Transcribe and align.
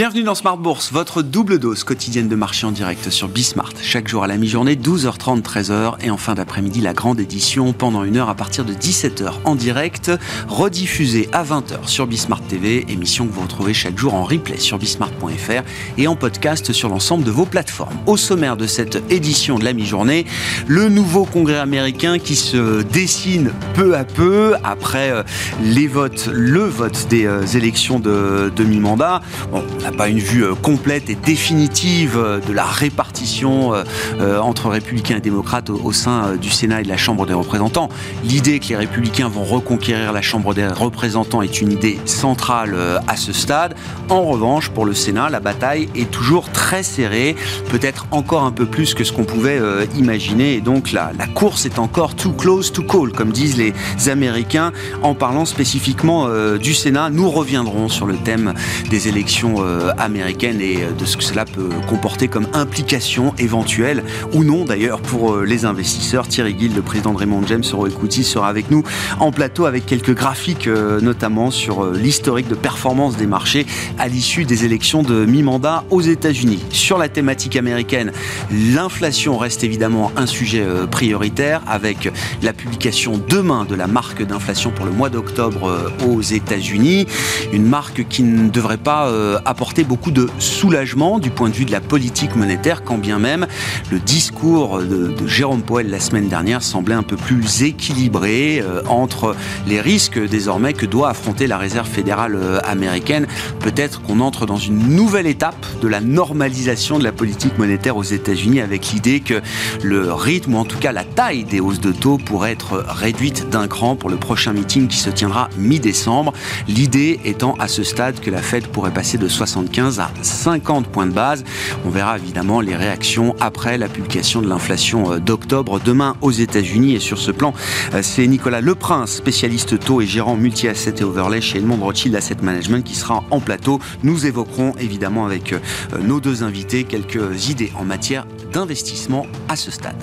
Bienvenue 0.00 0.22
dans 0.22 0.34
Smart 0.34 0.56
Bourse, 0.56 0.92
votre 0.92 1.20
double 1.20 1.58
dose 1.58 1.84
quotidienne 1.84 2.26
de 2.26 2.34
marché 2.34 2.66
en 2.66 2.72
direct 2.72 3.10
sur 3.10 3.28
Bismart. 3.28 3.74
Chaque 3.82 4.08
jour 4.08 4.24
à 4.24 4.26
la 4.26 4.38
mi-journée, 4.38 4.74
12h30, 4.74 5.42
13h 5.42 5.96
et 6.02 6.08
en 6.08 6.16
fin 6.16 6.32
d'après-midi, 6.32 6.80
la 6.80 6.94
grande 6.94 7.20
édition 7.20 7.74
pendant 7.74 8.02
une 8.04 8.16
heure 8.16 8.30
à 8.30 8.34
partir 8.34 8.64
de 8.64 8.72
17h 8.72 9.30
en 9.44 9.54
direct, 9.54 10.10
rediffusée 10.48 11.28
à 11.32 11.44
20h 11.44 11.86
sur 11.86 12.06
Bismart 12.06 12.40
TV, 12.40 12.90
émission 12.90 13.26
que 13.26 13.34
vous 13.34 13.42
retrouvez 13.42 13.74
chaque 13.74 13.98
jour 13.98 14.14
en 14.14 14.24
replay 14.24 14.56
sur 14.56 14.78
bismart.fr 14.78 15.64
et 15.98 16.06
en 16.06 16.16
podcast 16.16 16.72
sur 16.72 16.88
l'ensemble 16.88 17.22
de 17.22 17.30
vos 17.30 17.44
plateformes. 17.44 17.98
Au 18.06 18.16
sommaire 18.16 18.56
de 18.56 18.66
cette 18.66 19.02
édition 19.12 19.58
de 19.58 19.64
la 19.64 19.74
mi-journée, 19.74 20.24
le 20.66 20.88
nouveau 20.88 21.26
congrès 21.26 21.58
américain 21.58 22.18
qui 22.18 22.36
se 22.36 22.80
dessine 22.80 23.52
peu 23.74 23.94
à 23.94 24.04
peu 24.04 24.54
après 24.64 25.10
euh, 25.10 25.24
les 25.62 25.88
votes, 25.88 26.30
le 26.32 26.64
vote 26.64 27.06
des 27.10 27.26
euh, 27.26 27.44
élections 27.44 28.00
de, 28.00 28.50
de 28.56 28.64
mi-mandat. 28.64 29.20
Bon, 29.52 29.62
on 29.89 29.89
n'a 29.90 29.96
pas 29.96 30.08
une 30.08 30.18
vue 30.18 30.44
euh, 30.44 30.54
complète 30.54 31.10
et 31.10 31.14
définitive 31.14 32.16
euh, 32.16 32.40
de 32.40 32.52
la 32.52 32.64
répartition 32.64 33.74
euh, 33.74 34.38
entre 34.38 34.68
républicains 34.68 35.16
et 35.16 35.20
démocrates 35.20 35.70
au, 35.70 35.92
sein 35.92 36.36
du 36.36 36.50
Sénat 36.50 36.80
et 36.80 36.84
de 36.84 36.88
la 36.88 36.96
Chambre 36.96 37.26
des 37.26 37.34
représentants. 37.34 37.88
L'idée 38.24 38.58
que 38.60 38.68
les 38.68 38.76
républicains 38.76 39.28
vont 39.28 39.44
reconquérir 39.44 40.12
la 40.12 40.22
Chambre 40.22 40.54
des 40.54 40.66
représentants 40.66 41.42
est 41.42 41.60
une 41.60 41.72
idée 41.72 41.98
centrale 42.04 42.76
à 43.08 43.16
ce 43.16 43.32
stade. 43.32 43.74
En 44.08 44.22
revanche, 44.22 44.68
pour 44.68 44.84
le 44.84 44.94
Sénat, 44.94 45.28
la 45.30 45.40
bataille 45.40 45.88
est 45.94 46.10
toujours 46.10 46.50
très 46.50 46.82
serrée, 46.82 47.34
peut-être 47.70 48.06
encore 48.10 48.44
un 48.44 48.52
peu 48.52 48.66
plus 48.66 48.94
que 48.94 49.04
ce 49.04 49.12
qu'on 49.12 49.24
pouvait 49.24 49.60
imaginer. 49.96 50.54
Et 50.54 50.60
donc 50.60 50.92
la, 50.92 51.12
la 51.18 51.26
course 51.26 51.66
est 51.66 51.78
encore 51.78 52.14
too 52.14 52.32
close 52.32 52.72
to 52.72 52.82
call, 52.82 53.12
comme 53.12 53.32
disent 53.32 53.56
les 53.56 53.74
Américains, 54.08 54.72
en 55.02 55.14
parlant 55.14 55.44
spécifiquement 55.44 56.28
du 56.56 56.74
Sénat. 56.74 57.10
Nous 57.10 57.30
reviendrons 57.30 57.88
sur 57.88 58.06
le 58.06 58.16
thème 58.16 58.54
des 58.90 59.08
élections 59.08 59.56
américaine 59.98 60.60
et 60.60 60.78
de 60.98 61.04
ce 61.04 61.16
que 61.16 61.24
cela 61.24 61.44
peut 61.44 61.70
comporter 61.88 62.28
comme 62.28 62.46
implication 62.52 63.34
éventuelle 63.38 64.04
ou 64.32 64.44
non 64.44 64.64
d'ailleurs 64.64 65.00
pour 65.00 65.34
euh, 65.34 65.44
les 65.44 65.64
investisseurs. 65.64 66.28
Thierry 66.28 66.56
Gill, 66.58 66.74
le 66.74 66.82
président 66.82 67.12
de 67.12 67.18
Raymond 67.18 67.42
James 67.46 67.62
sera 67.62 68.48
avec 68.48 68.70
nous 68.70 68.82
en 69.18 69.32
plateau 69.32 69.66
avec 69.66 69.86
quelques 69.86 70.14
graphiques 70.14 70.66
euh, 70.66 71.00
notamment 71.00 71.50
sur 71.50 71.86
l'historique 71.90 72.48
de 72.48 72.54
performance 72.54 73.16
des 73.16 73.26
marchés 73.26 73.66
à 73.98 74.08
l'issue 74.08 74.44
des 74.44 74.64
élections 74.64 75.02
de 75.02 75.24
mi-mandat 75.24 75.84
aux 75.90 76.00
États-Unis. 76.00 76.60
Sur 76.70 76.98
la 76.98 77.08
thématique 77.08 77.56
américaine, 77.56 78.12
l'inflation 78.50 79.38
reste 79.38 79.64
évidemment 79.64 80.12
un 80.16 80.26
sujet 80.26 80.64
prioritaire 80.90 81.62
avec 81.66 82.10
la 82.42 82.52
publication 82.52 83.20
demain 83.28 83.64
de 83.64 83.74
la 83.74 83.86
marque 83.86 84.22
d'inflation 84.22 84.70
pour 84.70 84.86
le 84.86 84.92
mois 84.92 85.08
d'octobre 85.08 85.92
aux 86.06 86.20
États-Unis. 86.20 87.06
Une 87.52 87.66
marque 87.66 88.06
qui 88.08 88.22
ne 88.22 88.48
devrait 88.48 88.76
pas 88.76 89.10
apporter 89.44 89.59
apporter 89.60 89.84
beaucoup 89.84 90.10
de 90.10 90.26
soulagement 90.38 91.18
du 91.18 91.28
point 91.28 91.50
de 91.50 91.54
vue 91.54 91.66
de 91.66 91.70
la 91.70 91.82
politique 91.82 92.34
monétaire, 92.34 92.82
quand 92.82 92.96
bien 92.96 93.18
même 93.18 93.46
le 93.90 93.98
discours 93.98 94.78
de, 94.78 95.14
Jérôme 95.26 95.60
Powell 95.60 95.90
la 95.90 96.00
semaine 96.00 96.28
dernière 96.28 96.62
semblait 96.62 96.94
un 96.94 97.02
peu 97.02 97.16
plus 97.16 97.62
équilibré 97.62 98.62
euh, 98.62 98.80
entre 98.88 99.36
les 99.66 99.82
risques 99.82 100.18
désormais 100.18 100.72
que 100.72 100.86
doit 100.86 101.10
affronter 101.10 101.46
la 101.46 101.58
Réserve 101.58 101.86
fédérale 101.86 102.36
euh, 102.36 102.58
américaine. 102.64 103.26
Peut-être 103.58 104.00
qu'on 104.00 104.20
entre 104.20 104.46
dans 104.46 104.56
une 104.56 104.78
nouvelle 104.96 105.26
étape 105.26 105.66
de 105.82 105.88
la 105.88 106.00
normalisation 106.00 106.98
de 106.98 107.04
la 107.04 107.12
politique 107.12 107.58
monétaire 107.58 107.98
aux 107.98 108.02
États-Unis 108.02 108.62
avec 108.62 108.92
l'idée 108.92 109.20
que 109.20 109.42
le 109.82 110.10
rythme 110.10 110.54
ou 110.54 110.56
en 110.56 110.64
tout 110.64 110.78
cas 110.78 110.92
la 110.92 111.04
taille 111.04 111.44
des 111.44 111.60
hausses 111.60 111.80
de 111.80 111.92
taux 111.92 112.16
pourrait 112.16 112.52
être 112.52 112.82
réduite 112.88 113.50
d'un 113.50 113.68
cran 113.68 113.94
pour 113.94 114.08
le 114.08 114.16
prochain 114.16 114.54
meeting 114.54 114.88
qui 114.88 114.96
se 114.96 115.10
tiendra 115.10 115.50
mi-décembre. 115.58 116.32
L'idée 116.66 117.20
étant 117.26 117.56
à 117.58 117.68
ce 117.68 117.84
stade 117.84 118.20
que 118.20 118.30
la 118.30 118.40
Fed 118.40 118.66
pourrait 118.66 118.94
passer 118.94 119.18
de 119.18 119.28
60 119.28 119.49
75 119.50 120.00
à 120.00 120.10
50 120.22 120.86
points 120.86 121.06
de 121.06 121.12
base. 121.12 121.44
On 121.84 121.90
verra 121.90 122.16
évidemment 122.16 122.60
les 122.60 122.76
réactions 122.76 123.34
après 123.40 123.78
la 123.78 123.88
publication 123.88 124.40
de 124.40 124.48
l'inflation 124.48 125.12
euh, 125.12 125.18
d'octobre 125.18 125.80
demain 125.84 126.16
aux 126.20 126.30
États-Unis. 126.30 126.94
Et 126.94 127.00
sur 127.00 127.18
ce 127.18 127.30
plan, 127.30 127.52
euh, 127.94 128.00
c'est 128.02 128.26
Nicolas 128.26 128.60
Leprince, 128.60 129.12
spécialiste 129.12 129.78
taux 129.78 130.00
et 130.00 130.06
gérant 130.06 130.36
multi-asset 130.36 130.94
et 130.98 131.04
overlay 131.04 131.40
chez 131.40 131.58
Edmond 131.58 131.76
Rothschild 131.82 132.14
Asset 132.14 132.36
Management, 132.42 132.84
qui 132.84 132.94
sera 132.94 133.24
en 133.30 133.40
plateau. 133.40 133.80
Nous 134.02 134.26
évoquerons 134.26 134.74
évidemment 134.78 135.26
avec 135.26 135.52
euh, 135.52 135.58
nos 136.00 136.20
deux 136.20 136.42
invités 136.42 136.84
quelques 136.84 137.48
idées 137.48 137.72
en 137.76 137.84
matière 137.84 138.26
d'investissement 138.52 139.26
à 139.48 139.56
ce 139.56 139.70
stade. 139.70 139.96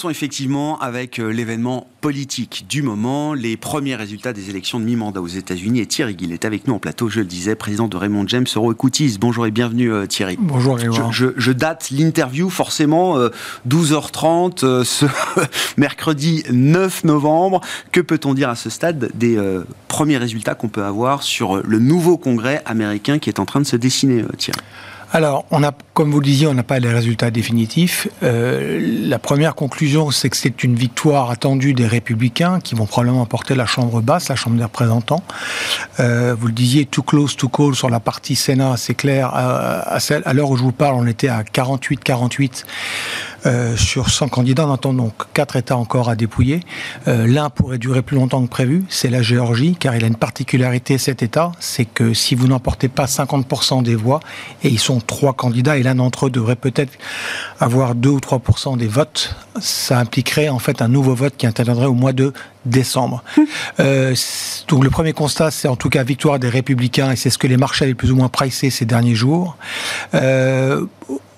Commençons 0.00 0.18
effectivement 0.18 0.78
avec 0.78 1.18
euh, 1.18 1.28
l'événement 1.28 1.86
politique 2.00 2.64
du 2.70 2.80
moment, 2.80 3.34
les 3.34 3.58
premiers 3.58 3.96
résultats 3.96 4.32
des 4.32 4.48
élections 4.48 4.80
de 4.80 4.84
mi-mandat 4.86 5.20
aux 5.20 5.26
États-Unis. 5.26 5.80
Et 5.80 5.84
Thierry 5.86 6.16
Gill 6.18 6.32
est 6.32 6.46
avec 6.46 6.66
nous 6.66 6.72
en 6.72 6.78
plateau, 6.78 7.10
je 7.10 7.20
le 7.20 7.26
disais, 7.26 7.54
président 7.54 7.86
de 7.86 7.98
Raymond 7.98 8.26
James 8.26 8.46
Equity. 8.46 9.18
Bonjour 9.20 9.46
et 9.46 9.50
bienvenue 9.50 9.92
euh, 9.92 10.06
Thierry. 10.06 10.38
Bonjour 10.40 10.78
je, 11.10 11.26
je, 11.36 11.52
date 11.52 11.90
l'interview 11.90 12.48
forcément 12.48 13.18
12h30 13.68 14.64
euh, 14.64 14.84
ce 14.84 15.04
mercredi 15.76 16.44
9 16.50 17.04
novembre. 17.04 17.60
Que 17.92 18.00
peut-on 18.00 18.32
dire 18.32 18.48
à 18.48 18.54
ce 18.54 18.70
stade 18.70 19.10
des 19.12 19.38
premiers 19.88 20.16
résultats 20.16 20.54
qu'on 20.54 20.68
peut 20.68 20.84
avoir 20.84 21.22
sur 21.22 21.58
le 21.62 21.78
nouveau 21.78 22.16
congrès 22.16 22.62
américain 22.64 23.18
qui 23.18 23.28
est 23.28 23.38
en 23.38 23.44
train 23.44 23.60
de 23.60 23.66
se 23.66 23.76
dessiner, 23.76 24.24
Thierry? 24.38 24.60
Alors, 25.12 25.44
on 25.50 25.64
a, 25.64 25.72
comme 26.00 26.12
vous 26.12 26.20
le 26.20 26.24
disiez, 26.24 26.46
on 26.46 26.54
n'a 26.54 26.62
pas 26.62 26.78
les 26.78 26.90
résultats 26.90 27.30
définitifs. 27.30 28.08
Euh, 28.22 28.80
la 29.06 29.18
première 29.18 29.54
conclusion, 29.54 30.10
c'est 30.10 30.30
que 30.30 30.36
c'est 30.38 30.64
une 30.64 30.74
victoire 30.74 31.30
attendue 31.30 31.74
des 31.74 31.86
Républicains 31.86 32.58
qui 32.58 32.74
vont 32.74 32.86
probablement 32.86 33.20
emporter 33.20 33.54
la 33.54 33.66
Chambre 33.66 34.00
basse, 34.00 34.30
la 34.30 34.34
Chambre 34.34 34.56
des 34.56 34.64
représentants. 34.64 35.22
Euh, 35.98 36.34
vous 36.34 36.46
le 36.46 36.54
disiez, 36.54 36.86
too 36.86 37.02
close 37.02 37.36
to 37.36 37.50
call 37.50 37.74
sur 37.74 37.90
la 37.90 38.00
partie 38.00 38.34
Sénat, 38.34 38.78
c'est 38.78 38.94
clair. 38.94 39.28
À, 39.34 39.98
à 39.98 40.32
l'heure 40.32 40.48
où 40.48 40.56
je 40.56 40.62
vous 40.62 40.72
parle, 40.72 40.94
on 40.94 41.06
était 41.06 41.28
à 41.28 41.42
48-48 41.42 42.64
euh, 43.46 43.74
sur 43.74 44.10
100 44.10 44.28
candidats. 44.28 44.66
On 44.66 44.70
entend 44.70 44.92
donc 44.92 45.14
quatre 45.32 45.56
États 45.56 45.78
encore 45.78 46.10
à 46.10 46.16
dépouiller. 46.16 46.60
Euh, 47.08 47.26
l'un 47.26 47.48
pourrait 47.48 47.78
durer 47.78 48.02
plus 48.02 48.16
longtemps 48.16 48.42
que 48.42 48.50
prévu, 48.50 48.84
c'est 48.90 49.08
la 49.08 49.22
Géorgie, 49.22 49.76
car 49.78 49.96
il 49.96 50.04
a 50.04 50.06
une 50.06 50.16
particularité 50.16 50.98
cet 50.98 51.22
État, 51.22 51.52
c'est 51.58 51.86
que 51.86 52.12
si 52.12 52.34
vous 52.34 52.48
n'emportez 52.48 52.88
pas 52.88 53.06
50% 53.06 53.82
des 53.82 53.94
voix, 53.94 54.20
et 54.62 54.68
ils 54.68 54.78
sont 54.78 55.00
trois 55.00 55.32
candidats, 55.32 55.78
l'un 55.90 55.96
d'entre 55.96 56.26
eux 56.26 56.30
devrait 56.30 56.56
peut-être 56.56 56.92
avoir 57.58 57.94
2 57.94 58.08
ou 58.08 58.18
3% 58.18 58.76
des 58.76 58.86
votes, 58.86 59.34
ça 59.60 59.98
impliquerait 59.98 60.48
en 60.48 60.58
fait 60.58 60.82
un 60.82 60.88
nouveau 60.88 61.14
vote 61.14 61.34
qui 61.36 61.46
interviendrait 61.46 61.86
au 61.86 61.94
mois 61.94 62.12
de 62.12 62.32
décembre. 62.64 63.22
Euh, 63.78 64.14
donc 64.68 64.84
le 64.84 64.90
premier 64.90 65.12
constat, 65.12 65.50
c'est 65.50 65.68
en 65.68 65.76
tout 65.76 65.88
cas 65.88 66.02
victoire 66.02 66.38
des 66.38 66.48
républicains, 66.48 67.12
et 67.12 67.16
c'est 67.16 67.30
ce 67.30 67.38
que 67.38 67.46
les 67.46 67.56
marchés 67.56 67.84
avaient 67.84 67.94
plus 67.94 68.10
ou 68.10 68.16
moins 68.16 68.28
pricé 68.28 68.68
ces 68.70 68.84
derniers 68.84 69.14
jours. 69.14 69.56
Euh, 70.14 70.84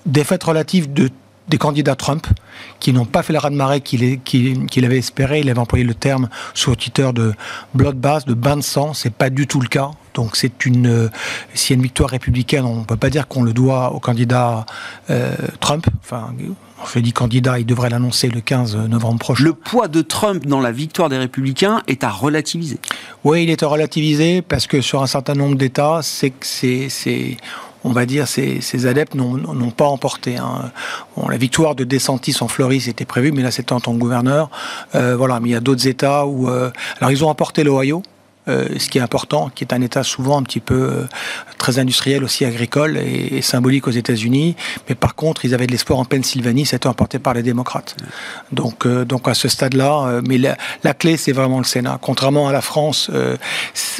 défaite 0.05 0.43
relative 0.43 0.91
de 0.91 1.09
des 1.49 1.57
candidats 1.57 1.95
Trump 1.95 2.25
qui 2.79 2.93
n'ont 2.93 3.05
pas 3.05 3.21
fait 3.21 3.33
la 3.33 3.39
raz-de-marée 3.39 3.81
qu'il 3.81 4.85
avait 4.85 4.97
espéré. 4.97 5.41
Il 5.41 5.49
avait 5.49 5.59
employé 5.59 5.83
le 5.83 5.93
terme 5.93 6.29
sur 6.53 6.75
Twitter 6.77 7.09
de 7.13 7.33
bloodbath, 7.73 8.25
de 8.27 8.33
bain 8.33 8.55
de 8.55 8.61
sang. 8.61 8.93
C'est 8.93 9.13
pas 9.13 9.29
du 9.29 9.45
tout 9.45 9.59
le 9.59 9.67
cas. 9.67 9.91
Donc 10.13 10.35
c'est 10.35 10.65
une, 10.65 10.87
euh, 10.87 11.09
s'il 11.53 11.71
y 11.71 11.73
a 11.73 11.77
une 11.77 11.83
victoire 11.83 12.09
républicaine, 12.09 12.65
on 12.65 12.81
ne 12.81 12.85
peut 12.85 12.97
pas 12.97 13.09
dire 13.09 13.27
qu'on 13.27 13.43
le 13.43 13.53
doit 13.53 13.93
au 13.93 13.99
candidat 13.99 14.65
euh, 15.09 15.35
Trump. 15.59 15.87
Enfin, 16.03 16.33
je 16.93 16.99
dis 16.99 17.13
candidat, 17.13 17.59
il 17.59 17.65
devrait 17.65 17.89
l'annoncer 17.89 18.29
le 18.29 18.41
15 18.41 18.75
novembre 18.75 19.19
prochain. 19.19 19.43
Le 19.43 19.53
poids 19.53 19.87
de 19.87 20.01
Trump 20.01 20.45
dans 20.45 20.59
la 20.59 20.71
victoire 20.71 21.09
des 21.09 21.17
républicains 21.17 21.81
est 21.87 22.03
à 22.03 22.09
relativiser. 22.09 22.79
Oui, 23.23 23.43
il 23.43 23.49
est 23.49 23.63
à 23.63 23.67
relativiser 23.67 24.41
parce 24.41 24.67
que 24.67 24.81
sur 24.81 25.01
un 25.01 25.07
certain 25.07 25.35
nombre 25.35 25.55
d'États, 25.55 26.01
c'est 26.01 26.31
que 26.31 26.45
c'est 26.45 27.37
on 27.83 27.91
va 27.91 28.05
dire, 28.05 28.27
ces, 28.27 28.61
ces 28.61 28.85
adeptes 28.85 29.15
n'ont 29.15 29.71
pas 29.71 29.85
emporté. 29.85 30.37
Hein. 30.37 30.71
la 31.29 31.37
victoire 31.37 31.75
de 31.75 31.83
DeSantis 31.83 32.37
en 32.41 32.47
Floride 32.47 32.87
était 32.87 33.05
prévue, 33.05 33.31
mais 33.31 33.41
là 33.41 33.51
c'était 33.51 33.73
en 33.73 33.79
tant 33.79 33.93
que 33.93 33.99
gouverneur. 33.99 34.49
Euh, 34.95 35.15
voilà, 35.15 35.39
mais 35.39 35.49
il 35.49 35.51
y 35.51 35.55
a 35.55 35.59
d'autres 35.59 35.87
États 35.87 36.25
où, 36.25 36.49
euh, 36.49 36.71
alors 36.99 37.11
ils 37.11 37.23
ont 37.23 37.29
emporté 37.29 37.63
l'Ohio. 37.63 38.01
Ce 38.47 38.89
qui 38.89 38.97
est 38.97 39.01
important, 39.01 39.49
qui 39.53 39.63
est 39.63 39.73
un 39.73 39.81
État 39.81 40.03
souvent 40.03 40.37
un 40.37 40.43
petit 40.43 40.59
peu 40.59 41.05
très 41.57 41.79
industriel, 41.79 42.23
aussi 42.23 42.45
agricole 42.45 42.97
et, 42.97 43.41
symbolique 43.41 43.87
aux 43.87 43.91
États-Unis. 43.91 44.55
Mais 44.89 44.95
par 44.95 45.15
contre, 45.15 45.45
ils 45.45 45.53
avaient 45.53 45.67
de 45.67 45.71
l'espoir 45.71 45.99
en 45.99 46.05
Pennsylvanie, 46.05 46.65
c'était 46.65 46.87
emporté 46.87 47.19
par 47.19 47.33
les 47.33 47.43
démocrates. 47.43 47.95
Donc, 48.51 48.87
donc 48.87 49.27
à 49.27 49.33
ce 49.33 49.47
stade-là, 49.47 50.21
mais 50.27 50.37
la, 50.37 50.57
la 50.83 50.93
clé, 50.93 51.17
c'est 51.17 51.31
vraiment 51.31 51.59
le 51.59 51.63
Sénat. 51.63 51.99
Contrairement 52.01 52.47
à 52.47 52.51
la 52.51 52.61
France, 52.61 53.09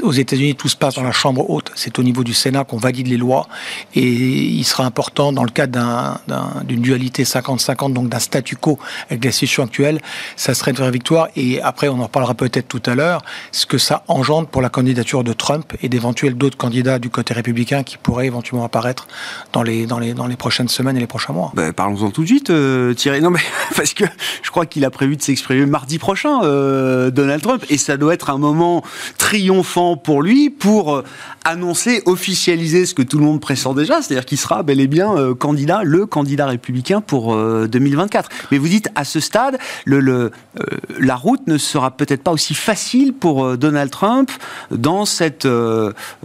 aux 0.02 0.12
États-Unis, 0.12 0.56
tout 0.56 0.70
se 0.70 0.76
passe 0.76 0.96
dans 0.96 1.04
la 1.04 1.12
Chambre 1.12 1.50
haute. 1.50 1.72
C'est 1.76 2.00
au 2.00 2.04
niveau 2.04 2.24
du 2.24 2.34
Sénat 2.34 2.64
qu'on 2.64 2.78
valide 2.78 3.08
les 3.08 3.18
lois. 3.18 3.48
Et 3.96 4.08
il 4.08 4.64
sera 4.64 4.86
important, 4.86 5.32
dans 5.32 5.44
le 5.44 5.50
cadre 5.50 6.20
d'une 6.66 6.82
dualité 6.82 7.24
50-50, 7.24 7.94
donc 7.94 8.10
d'un 8.10 8.20
statu 8.20 8.56
quo 8.56 8.80
avec 9.10 9.24
la 9.24 9.32
situation 9.32 9.64
actuelle, 9.64 10.00
ça 10.36 10.54
serait 10.54 10.72
une 10.72 10.78
vraie 10.78 10.92
victoire. 10.92 11.28
Et 11.36 11.62
après, 11.62 11.88
on 11.88 12.00
en 12.00 12.04
reparlera 12.04 12.34
peut-être 12.34 12.68
tout 12.68 12.82
à 12.86 12.96
l'heure, 12.96 13.24
ce 13.52 13.66
que 13.66 13.78
ça 13.78 14.04
engendre 14.08 14.33
pour 14.42 14.62
la 14.62 14.70
candidature 14.70 15.24
de 15.24 15.34
Trump 15.34 15.74
et 15.82 15.90
d'éventuels 15.90 16.36
d'autres 16.36 16.58
candidats 16.58 16.98
du 16.98 17.10
côté 17.10 17.34
républicain 17.34 17.84
qui 17.84 17.98
pourraient 17.98 18.26
éventuellement 18.26 18.66
apparaître 18.66 19.08
dans 19.52 19.62
les, 19.62 19.86
dans 19.86 20.00
les, 20.00 20.14
dans 20.14 20.26
les 20.26 20.36
prochaines 20.36 20.70
semaines 20.70 20.98
et 20.98 21.00
les 21.00 21.08
prochains 21.08 21.34
mois. 21.34 21.52
Ben, 21.54 21.72
Parlons-en 21.72 22.10
tout 22.10 22.22
de 22.22 22.28
suite, 22.28 22.50
euh, 22.50 22.94
Thierry. 22.94 23.22
Non, 23.22 23.30
mais 23.30 23.40
parce 23.76 23.94
que 23.94 24.06
je 24.42 24.50
crois 24.50 24.66
qu'il 24.66 24.86
a 24.86 24.90
prévu 24.90 25.18
de 25.18 25.22
s'exprimer 25.22 25.66
mardi 25.66 26.00
prochain, 26.00 26.44
euh, 26.44 27.12
Donald 27.12 27.42
Trump, 27.42 27.64
et 27.70 27.78
ça 27.78 27.98
doit 27.98 28.14
être 28.14 28.30
un 28.30 28.38
moment 28.38 28.84
triomphant 29.18 29.98
pour 29.98 30.24
lui 30.24 30.50
pour 30.50 30.96
euh, 30.96 31.04
annoncer, 31.46 32.02
officialiser 32.06 32.86
ce 32.86 32.94
que 32.94 33.04
tout 33.04 33.20
le 33.20 33.26
monde 33.26 33.40
pressent 33.40 33.76
déjà, 33.76 34.02
c'est-à-dire 34.02 34.26
qu'il 34.26 34.38
sera 34.38 34.64
bel 34.64 34.80
et 34.80 34.88
bien 34.88 35.34
candidat, 35.38 35.82
le 35.84 36.06
candidat 36.06 36.48
républicain 36.48 37.02
pour 37.02 37.36
2024. 37.36 38.30
Euh, 38.30 38.48
Mais 38.52 38.58
vous 38.58 38.68
dites, 38.68 38.90
à 38.96 39.04
ce 39.04 39.20
stade, 39.20 39.58
la 39.86 41.16
route 41.16 41.46
ne 41.48 41.58
sera 41.58 41.92
peut-être 41.92 42.24
pas 42.24 42.32
aussi 42.32 42.54
facile 42.54 43.14
pour 43.14 43.58
Donald 43.58 43.92
Trump 43.92 44.23
dans 44.72 45.06
cette 45.06 45.48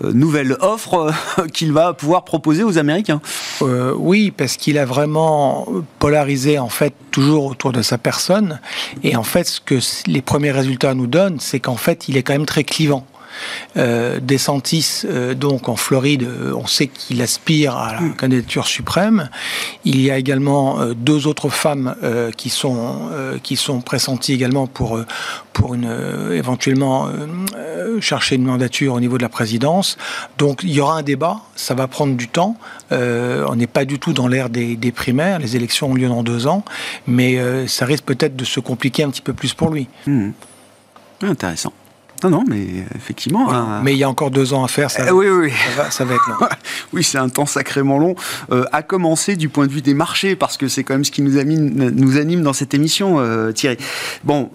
nouvelle 0.03 0.57
offre 0.61 1.13
qu'il 1.53 1.73
va 1.73 1.93
pouvoir 1.93 2.25
proposer 2.25 2.63
aux 2.63 2.79
Américains. 2.79 3.21
oui, 3.97 4.31
parce 4.31 4.57
qu'il 4.57 4.79
a 4.79 4.85
vraiment 4.85 5.67
polarisé 5.99 6.59
en 6.59 6.69
fait 6.69 6.95
toujours 7.11 7.47
autour 7.47 7.73
de 7.73 7.83
sa 7.83 7.99
personne. 7.99 8.61
Et 9.03 9.17
en 9.17 9.23
fait, 9.23 9.45
ce 9.45 9.61
que 9.61 9.79
les 10.07 10.23
premiers 10.23 10.53
résultats 10.53 10.95
nous 10.95 11.07
donnent, 11.07 11.41
c'est 11.41 11.61
qu'en 11.61 11.77
fait, 11.77 12.09
il 12.09 12.17
est 12.17 12.23
quand 12.23 12.33
même 12.33 12.47
très 12.47 12.65
clivant. 12.65 13.07
Euh, 13.77 14.21
DeSantis, 14.21 15.03
euh, 15.05 15.35
donc 15.35 15.69
en 15.69 15.77
Floride, 15.77 16.25
euh, 16.25 16.53
on 16.55 16.67
sait 16.67 16.87
qu'il 16.87 17.23
aspire 17.23 17.77
à 17.77 17.95
la 17.95 18.09
candidature 18.11 18.67
suprême. 18.67 19.29
Il 19.85 20.01
y 20.01 20.11
a 20.11 20.19
également 20.19 20.81
euh, 20.81 20.95
deux 20.95 21.27
autres 21.27 21.49
femmes 21.49 21.95
qui 22.37 22.51
sont 22.51 23.11
qui 23.43 23.57
sont 23.57 23.81
pressenties 23.81 24.33
également 24.33 24.67
pour 24.67 25.01
pour 25.53 25.75
une 25.75 25.91
éventuellement 26.33 27.09
chercher 28.01 28.37
une 28.37 28.45
mandature 28.45 28.95
au 28.95 29.01
niveau 29.01 29.17
de 29.17 29.23
la 29.23 29.29
présidence. 29.29 29.97
Donc 30.39 30.61
il 30.63 30.71
y 30.71 30.81
aura 30.81 30.99
un 30.99 31.03
débat. 31.03 31.41
Ça 31.55 31.75
va 31.75 31.87
prendre 31.87 32.17
du 32.17 32.29
temps. 32.29 32.57
on 32.91 33.55
n'est 33.57 33.67
pas 33.67 33.85
du 33.85 33.99
tout 33.99 34.13
dans 34.13 34.29
l'ère 34.29 34.51
des, 34.51 34.77
des, 34.77 34.93
primaires. 34.93 35.39
Les 35.39 35.57
élections 35.57 35.91
ont 35.91 35.95
lieu 35.95 36.09
dans 36.09 36.23
deux 36.23 36.47
ans, 36.47 36.65
mais 37.07 37.39
ça 37.67 37.85
risque 37.87 38.05
peut-être 38.05 38.37
de 38.37 38.45
se 38.45 38.61
compliquer 38.61 39.03
un 39.05 39.11
petit 39.11 39.23
peu 39.23 39.33
plus 39.33 39.55
pour 39.55 39.71
lui. 39.71 39.89
Mmh. 40.07 40.31
Intéressant. 41.23 41.73
Non, 42.25 42.31
non, 42.31 42.45
mais 42.49 42.67
effectivement. 42.95 43.49
Mais 43.83 43.95
il 43.95 43.99
y 43.99 44.05
a 44.05 44.09
encore 44.09 44.31
deux 44.31 44.53
ans 44.53 44.65
à 44.65 44.69
faire, 44.69 44.91
ça, 44.91 45.03
euh, 45.03 45.11
oui, 45.11 45.29
oui, 45.29 45.53
Ça, 45.91 46.05
va, 46.05 46.15
être 46.15 46.29
long. 46.29 46.47
oui, 46.93 47.05
c'est 47.05 47.19
un 47.19 47.29
temps 47.29 47.47
sacrément 47.47 47.99
long. 47.99 48.17
Euh, 48.51 48.65
à 48.73 48.83
commencer 48.83 49.37
du 49.37 49.49
point 49.49 49.67
de 49.67 49.73
vue 49.73 49.83
des 49.83 49.95
marchés, 49.95 50.35
parce 50.37 50.57
que 50.57 50.69
c'est 50.69 50.85
quand 50.85 50.95
même 50.95 51.05
ce 51.05 51.11
qui 51.11 51.23
nous 51.23 51.39
anime, 51.39 51.91
nous 51.91 52.17
anime 52.17 52.43
dans 52.43 52.53
cette 52.53 52.75
émission, 52.75 53.21
euh, 53.21 53.53
Thierry. 53.53 53.79
Bon, 54.25 54.51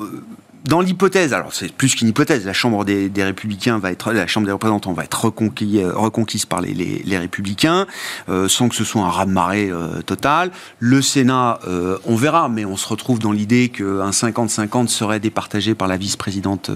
dans 0.65 0.80
l'hypothèse, 0.80 1.33
alors 1.33 1.54
c'est 1.54 1.74
plus 1.74 1.94
qu'une 1.94 2.07
hypothèse, 2.07 2.45
la 2.45 2.54
Chambre 2.54 2.86
des, 2.86 3.12
Républicains 3.18 3.80
va 3.80 3.92
être, 3.92 4.13
la 4.13 4.27
Chambre 4.27 4.45
des 4.45 4.54
représentants 4.54 4.94
va 4.94 5.04
être 5.04 5.25
reconquise, 5.25 5.83
reconquise 5.94 6.45
par 6.45 6.62
les, 6.62 6.74
les, 6.74 7.18
Républicains, 7.18 7.86
euh, 8.30 8.48
sans 8.48 8.69
que 8.69 8.75
ce 8.75 8.86
soit 8.86 9.01
un 9.01 9.10
raz-de-marée 9.10 9.69
euh, 9.69 10.01
total. 10.01 10.51
Le 10.80 11.01
Sénat, 11.01 11.60
euh, 11.68 11.98
on 12.06 12.15
verra, 12.15 12.48
mais 12.48 12.63
on 12.63 12.77
se 12.77 12.88
retrouve 12.88 13.19
dans 13.19 13.33
l'idée 13.33 13.69
qu'un 13.69 14.12
50-50 14.12 14.88
serait 14.88 15.19
départagé 15.19 15.75
par 15.75 15.89
la 15.89 15.98
vice-présidente 15.98 16.71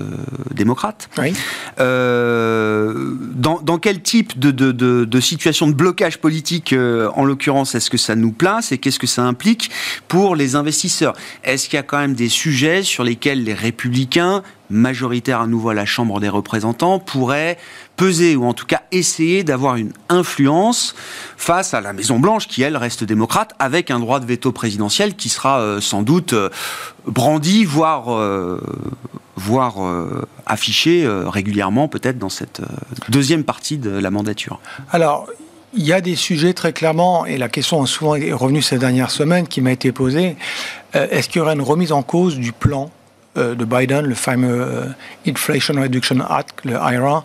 démocrate. 0.54 1.10
Oui. 1.18 1.34
Dans, 1.78 3.62
dans, 3.62 3.78
quel 3.78 4.02
type 4.02 4.38
de, 4.38 4.52
de, 4.52 4.72
de, 4.72 5.06
de, 5.06 5.20
situation 5.20 5.68
de 5.68 5.74
blocage 5.74 6.18
politique, 6.18 6.76
en 7.16 7.24
l'occurrence, 7.24 7.76
est-ce 7.76 7.90
que 7.90 7.98
ça 7.98 8.16
nous 8.16 8.32
place 8.32 8.72
et 8.72 8.80
qu'est-ce 8.80 9.00
que 9.00 9.08
ça 9.08 9.24
implique 9.24 9.72
pour 10.08 10.36
les 10.36 10.56
investisseurs? 10.56 11.14
Est-ce 11.44 11.70
qu'il 11.70 11.78
y 11.78 11.80
a 11.80 11.84
quand 11.84 12.00
même 12.00 12.16
des 12.16 12.30
sujets 12.30 12.84
sur 12.84 13.04
lesquels 13.04 13.44
les 13.44 13.54
républicains 13.54 13.77
républicains, 13.78 14.42
majoritaire 14.72 15.40
à 15.40 15.48
nouveau 15.48 15.70
à 15.70 15.76
la 15.76 15.86
Chambre 15.86 16.20
des 16.20 16.30
représentants, 16.30 16.98
pourrait 16.98 17.58
peser 17.96 18.36
ou 18.36 18.46
en 18.46 18.54
tout 18.54 18.66
cas 18.66 18.82
essayer 18.92 19.44
d'avoir 19.44 19.76
une 19.76 19.94
influence 20.10 20.96
face 21.38 21.76
à 21.76 21.82
la 21.82 21.94
Maison 21.94 22.20
Blanche 22.20 22.48
qui 22.48 22.64
elle 22.64 22.76
reste 22.76 23.04
démocrate 23.04 23.54
avec 23.60 23.92
un 23.92 24.00
droit 24.00 24.20
de 24.20 24.26
veto 24.26 24.52
présidentiel 24.52 25.16
qui 25.16 25.30
sera 25.30 25.60
euh, 25.60 25.80
sans 25.80 26.02
doute 26.02 26.34
euh, 26.34 26.50
brandi 27.06 27.66
voire 27.66 28.12
euh, 28.12 28.60
voire 29.36 29.76
affiché 30.48 31.08
régulièrement 31.08 31.88
peut-être 31.88 32.18
dans 32.18 32.28
cette 32.28 32.60
deuxième 33.08 33.44
partie 33.44 33.78
de 33.78 33.92
la 33.92 34.10
mandature. 34.10 34.60
Alors 34.92 35.28
il 35.76 35.86
y 35.86 35.94
a 35.94 36.02
des 36.02 36.16
sujets 36.16 36.56
très 36.56 36.74
clairement, 36.74 37.28
et 37.28 37.38
la 37.38 37.48
question 37.48 37.84
est 37.84 37.88
souvent 37.88 38.14
revenue 38.32 38.64
ces 38.64 38.80
dernières 38.80 39.12
semaines 39.12 39.48
qui 39.48 39.62
m'a 39.62 39.72
été 39.72 39.92
posée, 39.92 40.38
est-ce 40.94 41.30
qu'il 41.30 41.38
y 41.38 41.42
aurait 41.42 41.54
une 41.54 41.62
remise 41.62 41.92
en 41.92 42.02
cause 42.02 42.40
du 42.40 42.52
plan 42.52 42.90
de 43.38 43.66
Biden, 43.66 44.06
le 44.06 44.16
fameux 44.16 44.62
euh, 44.62 44.86
Inflation 45.28 45.76
Reduction 45.76 46.20
Act, 46.22 46.66
le 46.66 46.74
IRA, 46.74 47.24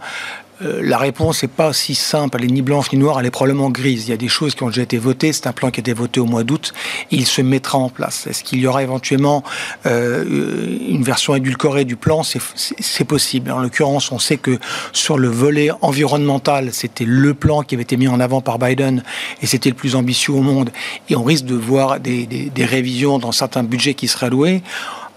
euh, 0.61 0.81
la 0.82 0.99
réponse 0.99 1.43
n'est 1.43 1.49
pas 1.49 1.73
si 1.73 1.94
simple, 1.94 2.37
elle 2.38 2.44
est 2.44 2.53
ni 2.53 2.62
blanche 2.62 2.93
ni 2.93 2.99
noire, 2.99 3.19
elle 3.19 3.26
est 3.26 3.31
probablement 3.31 3.70
grise. 3.70 4.06
Il 4.06 4.11
y 4.11 4.14
a 4.14 4.19
des 4.19 4.29
choses 4.29 4.55
qui 4.55 4.62
ont 4.62 4.69
déjà 4.69 4.82
été 4.82 4.99
votées, 4.99 5.32
c'est 5.32 5.47
un 5.47 5.53
plan 5.53 5.70
qui 5.70 5.81
a 5.81 5.82
été 5.82 5.93
voté 5.93 6.20
au 6.20 6.26
mois 6.26 6.44
d'août, 6.44 6.73
il 7.11 7.26
se 7.26 7.43
mettra 7.43 7.79
en 7.79 7.88
place. 7.88 8.26
Est-ce 8.26 8.44
qu'il 8.44 8.61
y 8.61 8.67
aura 8.67 8.82
éventuellement 8.82 9.43
une 9.85 11.03
version 11.03 11.35
édulcorée 11.35 11.85
du 11.85 11.97
plan? 11.97 12.23
C'est 12.23 13.05
possible. 13.05 13.50
En 13.50 13.61
l'occurrence, 13.61 14.12
on 14.12 14.19
sait 14.19 14.37
que 14.37 14.59
sur 14.93 15.19
le 15.19 15.29
volet 15.29 15.70
environnemental, 15.81 16.73
c'était 16.73 17.06
le 17.06 17.35
plan 17.35 17.62
qui 17.62 17.75
avait 17.75 17.82
été 17.82 17.97
mis 17.97 18.09
en 18.09 18.20
avant 18.20 18.41
par 18.41 18.59
Biden 18.59 19.03
et 19.41 19.47
c'était 19.47 19.70
le 19.70 19.75
plus 19.75 19.97
ambitieux 19.97 20.35
au 20.35 20.43
monde. 20.43 20.70
Et 21.09 21.17
on 21.17 21.25
risque 21.25 21.47
de 21.47 21.56
voir 21.56 21.99
des, 21.99 22.26
des 22.26 22.64
révisions 22.64 23.19
dans 23.19 23.32
certains 23.32 23.64
budgets 23.64 23.94
qui 23.94 24.06
seraient 24.06 24.26
alloués. 24.26 24.62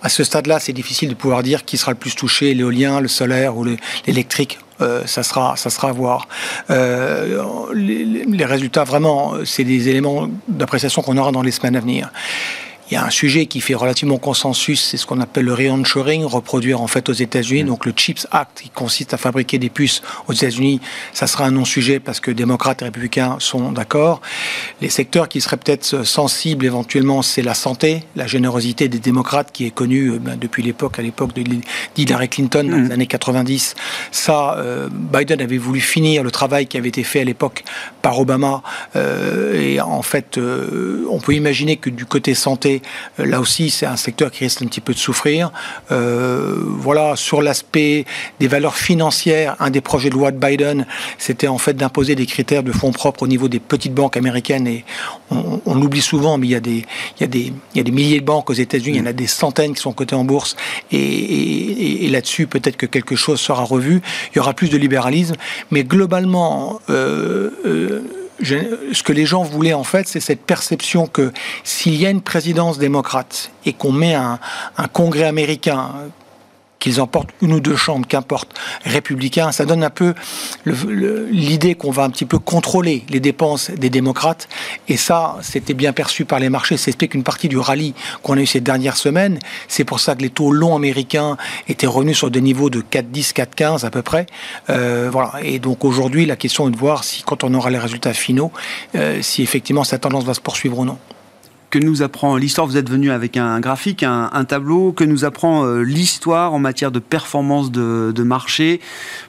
À 0.06 0.10
ce 0.10 0.24
stade-là, 0.24 0.60
c'est 0.60 0.72
difficile 0.72 1.10
de 1.10 1.16
pouvoir 1.16 1.42
dire 1.42 1.66
qui 1.66 1.78
sera 1.78 1.92
le 1.92 1.98
plus 1.98 2.14
touché, 2.14 2.54
l'éolien, 2.54 3.00
le 3.00 3.08
solaire 3.08 3.58
ou 3.58 3.66
l'électrique. 4.06 4.60
Euh, 4.80 5.02
ça 5.08 5.24
sera, 5.24 5.56
ça 5.56 5.72
sera 5.72 5.90
à 5.90 5.94
voir. 5.94 6.28
Euh, 6.70 7.72
les, 7.74 8.06
les, 8.06 8.46
résultats, 8.46 8.84
vraiment, 8.84 9.34
c'est 9.46 9.64
des 9.64 9.90
éléments 9.90 10.28
d'appréciation 10.48 11.02
qu'on 11.02 11.18
aura 11.18 11.32
dans 11.32 11.42
les 11.42 11.50
semaines 11.50 11.76
à 11.76 11.80
venir. 11.80 12.12
Il 12.92 12.94
y 12.94 12.98
a 12.98 13.04
un 13.04 13.10
sujet 13.10 13.48
qui 13.48 13.62
fait 13.62 13.74
relativement 13.74 14.20
consensus, 14.20 14.84
c'est 14.84 14.98
ce 14.98 15.08
qu'on 15.08 15.20
appelle 15.20 15.46
le 15.46 15.54
re-onshoring, 15.54 16.24
reproduire 16.24 16.82
en 16.82 16.88
fait 16.88 17.10
aux 17.10 17.14
États-Unis. 17.14 17.64
Mm. 17.64 17.68
Donc 17.68 17.86
le 17.88 17.94
CHIPS 17.96 18.28
Act, 18.32 18.62
qui 18.62 18.70
consiste 18.70 19.14
à 19.14 19.18
fabriquer 19.18 19.58
des 19.58 19.70
puces 19.70 20.04
aux 20.28 20.34
États-Unis, 20.34 20.80
ça 21.12 21.26
sera 21.26 21.46
un 21.46 21.52
non-sujet 21.52 22.00
parce 22.00 22.20
que 22.20 22.30
démocrates 22.30 22.84
et 22.84 22.86
républicains 22.86 23.38
sont 23.40 23.72
d'accord. 23.72 24.22
Les 24.82 24.90
secteurs 24.90 25.30
qui 25.30 25.42
seraient 25.42 25.58
peut-être 25.58 26.06
sensibles 26.06 26.64
éventuellement, 26.64 27.24
c'est 27.24 27.42
la 27.42 27.56
santé, 27.56 28.04
la 28.16 28.28
générosité 28.28 28.88
des 28.88 29.00
démocrates 29.00 29.52
qui 29.52 29.66
est 29.66 29.72
connue 29.72 30.12
euh, 30.12 30.20
ben, 30.20 30.38
depuis 30.40 30.62
l'époque, 30.62 31.00
à 31.00 31.02
l'époque 31.02 31.32
d'Hillary 31.96 32.30
Clinton, 32.30 32.64
dans 32.70 32.78
les 32.78 32.90
mm. 32.90 32.92
années 32.92 33.08
90. 33.08 33.76
Ça, 34.12 34.58
euh, 34.58 34.90
Biden 34.92 35.42
avait 35.42 35.58
voulu 35.58 35.80
finir 35.80 36.22
le 36.22 36.30
travail 36.30 36.68
qui 36.68 36.78
avait 36.78 36.90
été 36.90 37.04
fait 37.04 37.22
à 37.22 37.24
l'époque 37.24 37.64
par 38.04 38.20
Obama. 38.20 38.62
Euh, 38.96 39.60
et 39.60 39.82
en 39.82 40.04
fait, 40.04 40.38
on 40.38 41.20
peut 41.20 41.34
imaginer 41.34 41.78
que 41.78 41.90
du 41.90 42.06
côté 42.06 42.36
santé, 42.36 42.75
euh, 43.20 43.26
là 43.26 43.40
aussi, 43.40 43.70
c'est 43.70 43.86
un 43.86 43.96
secteur 43.96 44.32
qui 44.32 44.44
risque 44.44 44.62
un 44.62 44.68
petit 44.68 44.82
peu 44.82 44.94
de 44.94 45.00
souffrir. 45.00 45.52
Euh, 45.92 46.56
voilà, 46.66 47.16
sur 47.16 47.42
l'aspect 47.42 48.06
des 48.40 48.48
valeurs 48.48 48.76
financières, 48.76 49.56
un 49.60 49.70
des 49.70 49.82
projets 49.82 50.10
de 50.10 50.16
loi 50.16 50.32
de 50.32 50.38
Biden, 50.38 50.86
c'était 51.18 51.48
en 51.48 51.58
fait 51.58 51.74
d'imposer 51.74 52.16
des 52.16 52.26
critères 52.26 52.64
de 52.64 52.72
fonds 52.72 52.92
propres 52.92 53.24
au 53.24 53.28
niveau 53.28 53.48
des 53.48 53.60
petites 53.60 53.94
banques 53.94 54.18
américaines. 54.18 54.68
Et 54.68 54.86
on, 55.32 55.76
l'oublie 55.76 56.02
souvent, 56.02 56.38
mais 56.38 56.48
il 56.48 56.52
y 56.52 56.56
a 57.24 57.30
des 57.84 57.92
milliers 57.92 58.20
de 58.20 58.26
banques 58.26 58.50
aux 58.50 58.54
États-Unis, 58.54 58.98
il 58.98 59.02
y 59.02 59.04
en 59.04 59.08
a 59.08 59.14
des 59.14 59.28
centaines 59.28 59.74
qui 59.74 59.82
sont 59.82 59.94
cotées 59.94 60.16
en 60.16 60.24
bourse. 60.24 60.56
Et, 60.92 62.08
là-dessus, 62.10 62.48
peut-être 62.48 62.78
que 62.78 62.86
quelque 62.86 63.16
chose 63.16 63.40
sera 63.40 63.64
revu. 63.64 64.02
Il 64.32 64.38
y 64.38 64.40
aura 64.40 64.54
plus 64.54 64.70
de 64.70 64.78
libéralisme. 64.78 65.36
Mais 65.72 65.84
globalement, 65.84 66.80
euh, 66.90 67.50
ce 68.42 69.04
que 69.04 69.14
les 69.14 69.26
gens 69.26 69.44
voulaient 69.44 69.74
en 69.74 69.84
fait, 69.84 70.08
c'est 70.08 70.20
cette 70.20 70.42
perception 70.42 71.08
que 71.08 71.32
s'il 71.64 71.96
y 71.96 72.06
a 72.06 72.10
une 72.10 72.22
présidence 72.22 72.78
démocrate 72.78 73.52
et 73.66 73.74
qu'on 73.74 73.92
met 73.92 74.14
un, 74.14 74.40
congrès 74.94 75.24
américain 75.24 75.92
qu'ils 76.86 77.02
emportent 77.02 77.32
une 77.42 77.52
ou 77.52 77.60
deux 77.60 77.76
chambres, 77.76 78.06
qu'importe, 78.08 78.54
républicains, 78.84 79.52
ça 79.52 79.66
donne 79.66 79.84
un 79.84 79.90
peu 79.90 80.14
l'idée 80.68 81.74
qu'on 81.74 81.90
va 81.90 82.04
un 82.04 82.12
petit 82.12 82.26
peu 82.26 82.38
contrôler 82.38 83.04
les 83.10 83.20
dépenses 83.20 83.72
des 83.72 83.90
démocrates. 83.90 84.48
Et 84.88 84.96
ça, 84.96 85.38
c'était 85.42 85.74
bien 85.74 85.94
perçu 85.94 86.26
par 86.26 86.38
les 86.38 86.50
marchés. 86.50 86.78
Ça 86.78 86.90
explique 86.90 87.16
une 87.16 87.24
partie 87.24 87.50
du 87.50 87.58
rallye 87.58 87.96
qu'on 88.22 88.38
a 88.38 88.42
eu 88.42 88.46
ces 88.46 88.62
dernières 88.62 88.98
semaines. 88.98 89.40
C'est 89.68 89.84
pour 89.84 90.00
ça 90.00 90.14
que 90.14 90.22
les 90.22 90.30
taux 90.30 90.52
longs 90.52 90.76
américains 90.76 91.38
étaient 91.68 91.88
revenus 91.88 92.20
sur 92.20 92.30
des 92.30 92.42
niveaux 92.42 92.70
de 92.70 92.82
4,10, 92.82 93.34
4,15 93.34 93.84
à 93.84 93.90
peu 93.90 94.04
près. 94.04 94.28
Euh, 94.70 95.10
voilà. 95.12 95.34
Et 95.42 95.58
donc 95.58 95.84
aujourd'hui, 95.86 96.28
la 96.28 96.36
question 96.36 96.68
est 96.68 96.72
de 96.72 96.78
voir 96.78 97.04
si, 97.04 97.24
quand 97.24 97.44
on 97.44 97.52
aura 97.56 97.72
les 97.72 97.80
résultats 97.80 98.14
finaux, 98.14 98.52
euh, 98.94 99.24
si 99.24 99.42
effectivement 99.42 99.84
cette 99.84 100.02
tendance 100.02 100.24
va 100.24 100.36
se 100.36 100.42
poursuivre 100.42 100.78
ou 100.78 100.86
non 100.86 101.00
que 101.76 101.84
nous 101.84 102.04
apprend 102.04 102.38
l'histoire 102.38 102.66
Vous 102.66 102.78
êtes 102.78 102.90
venu 102.90 103.12
avec 103.12 103.36
un 103.36 103.60
graphique, 103.60 104.02
un, 104.04 104.46
tableau, 104.46 104.94
que 104.94 105.04
nous 105.04 105.26
apprend 105.26 105.66
euh, 105.66 105.82
l'histoire 105.82 106.54
en 106.54 106.60
matière 106.60 106.90
de 106.90 107.00
performance 107.00 107.70
de, 107.70 108.24
marché 108.24 108.80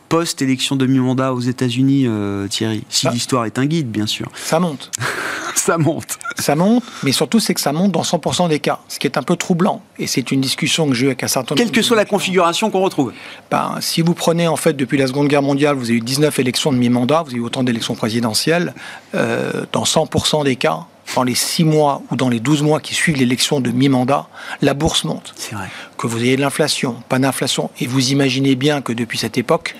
post-élection 0.09 0.77
demi-mandat 0.77 1.35
aux 1.35 1.41
États-Unis, 1.41 2.05
euh, 2.07 2.47
Thierry? 2.47 2.85
Si 2.89 3.09
ah. 3.09 3.11
l'histoire 3.11 3.47
est 3.47 3.59
un 3.59 3.67
guide, 3.67 3.91
bien 3.91 4.07
sûr. 4.07 4.31
Ça 4.37 4.61
monte. 4.61 4.93
ça 5.57 5.77
monte. 5.77 6.21
Ça 6.39 6.55
monte, 6.55 6.85
mais 7.03 7.11
surtout, 7.11 7.41
c'est 7.41 7.53
que 7.53 7.61
ça 7.61 7.73
monte 7.73 7.91
dans 7.91 8.03
100% 8.03 8.49
des 8.49 8.61
cas, 8.61 8.79
ce 8.87 9.01
qui 9.01 9.09
est 9.09 9.19
un 9.19 9.25
peu 9.25 9.35
troublant. 9.35 9.83
Et 9.99 10.07
c'est 10.07 10.31
une 10.31 10.41
discussion 10.41 10.87
que 10.87 10.95
j'ai 10.95 11.07
eue 11.07 11.09
avec 11.09 11.25
un 11.25 11.29
certain 11.29 11.57
nombre 11.57 11.65
Quelle 11.65 11.73
que 11.73 11.83
soit 11.83 11.97
la 11.97 12.05
configuration 12.05 12.71
qu'on 12.71 12.83
retrouve 12.83 13.13
ben, 13.51 13.75
Si 13.81 14.03
vous 14.03 14.15
prenez, 14.15 14.47
en 14.47 14.55
fait, 14.55 14.75
depuis 14.75 14.99
la 14.99 15.09
Seconde 15.09 15.27
Guerre 15.27 15.43
mondiale, 15.43 15.75
vous 15.75 15.87
avez 15.87 15.95
eu 15.95 16.01
19 16.01 16.39
élections 16.39 16.73
de 16.73 16.79
mi-mandat, 16.79 17.23
vous 17.25 17.31
avez 17.31 17.39
eu 17.39 17.45
autant 17.45 17.65
d'élections 17.65 17.97
présidentielles, 17.97 18.73
euh, 19.17 19.65
dans 19.73 19.83
100% 19.83 20.45
des 20.45 20.55
cas, 20.55 20.87
dans 21.15 21.23
les 21.23 21.35
6 21.35 21.65
mois 21.65 22.03
ou 22.11 22.17
dans 22.17 22.29
les 22.29 22.41
12 22.41 22.63
mois 22.63 22.81
qui 22.81 22.95
suivent 22.95 23.17
l'élection 23.17 23.61
de 23.61 23.71
mi-mandat, 23.71 24.29
la 24.61 24.75
bourse 24.75 25.05
monte. 25.05 25.35
C'est 25.37 25.55
vrai. 25.55 25.69
Que 25.97 26.07
vous 26.07 26.23
ayez 26.23 26.37
de 26.37 26.43
l'inflation, 26.43 26.97
pas 27.09 27.19
d'inflation. 27.19 27.71
Et 27.81 27.87
vous 27.87 28.11
imaginez 28.11 28.55
bien 28.55 28.83
que 28.83 28.93
depuis 28.93 29.19
cette 29.19 29.39
époque, 29.39 29.77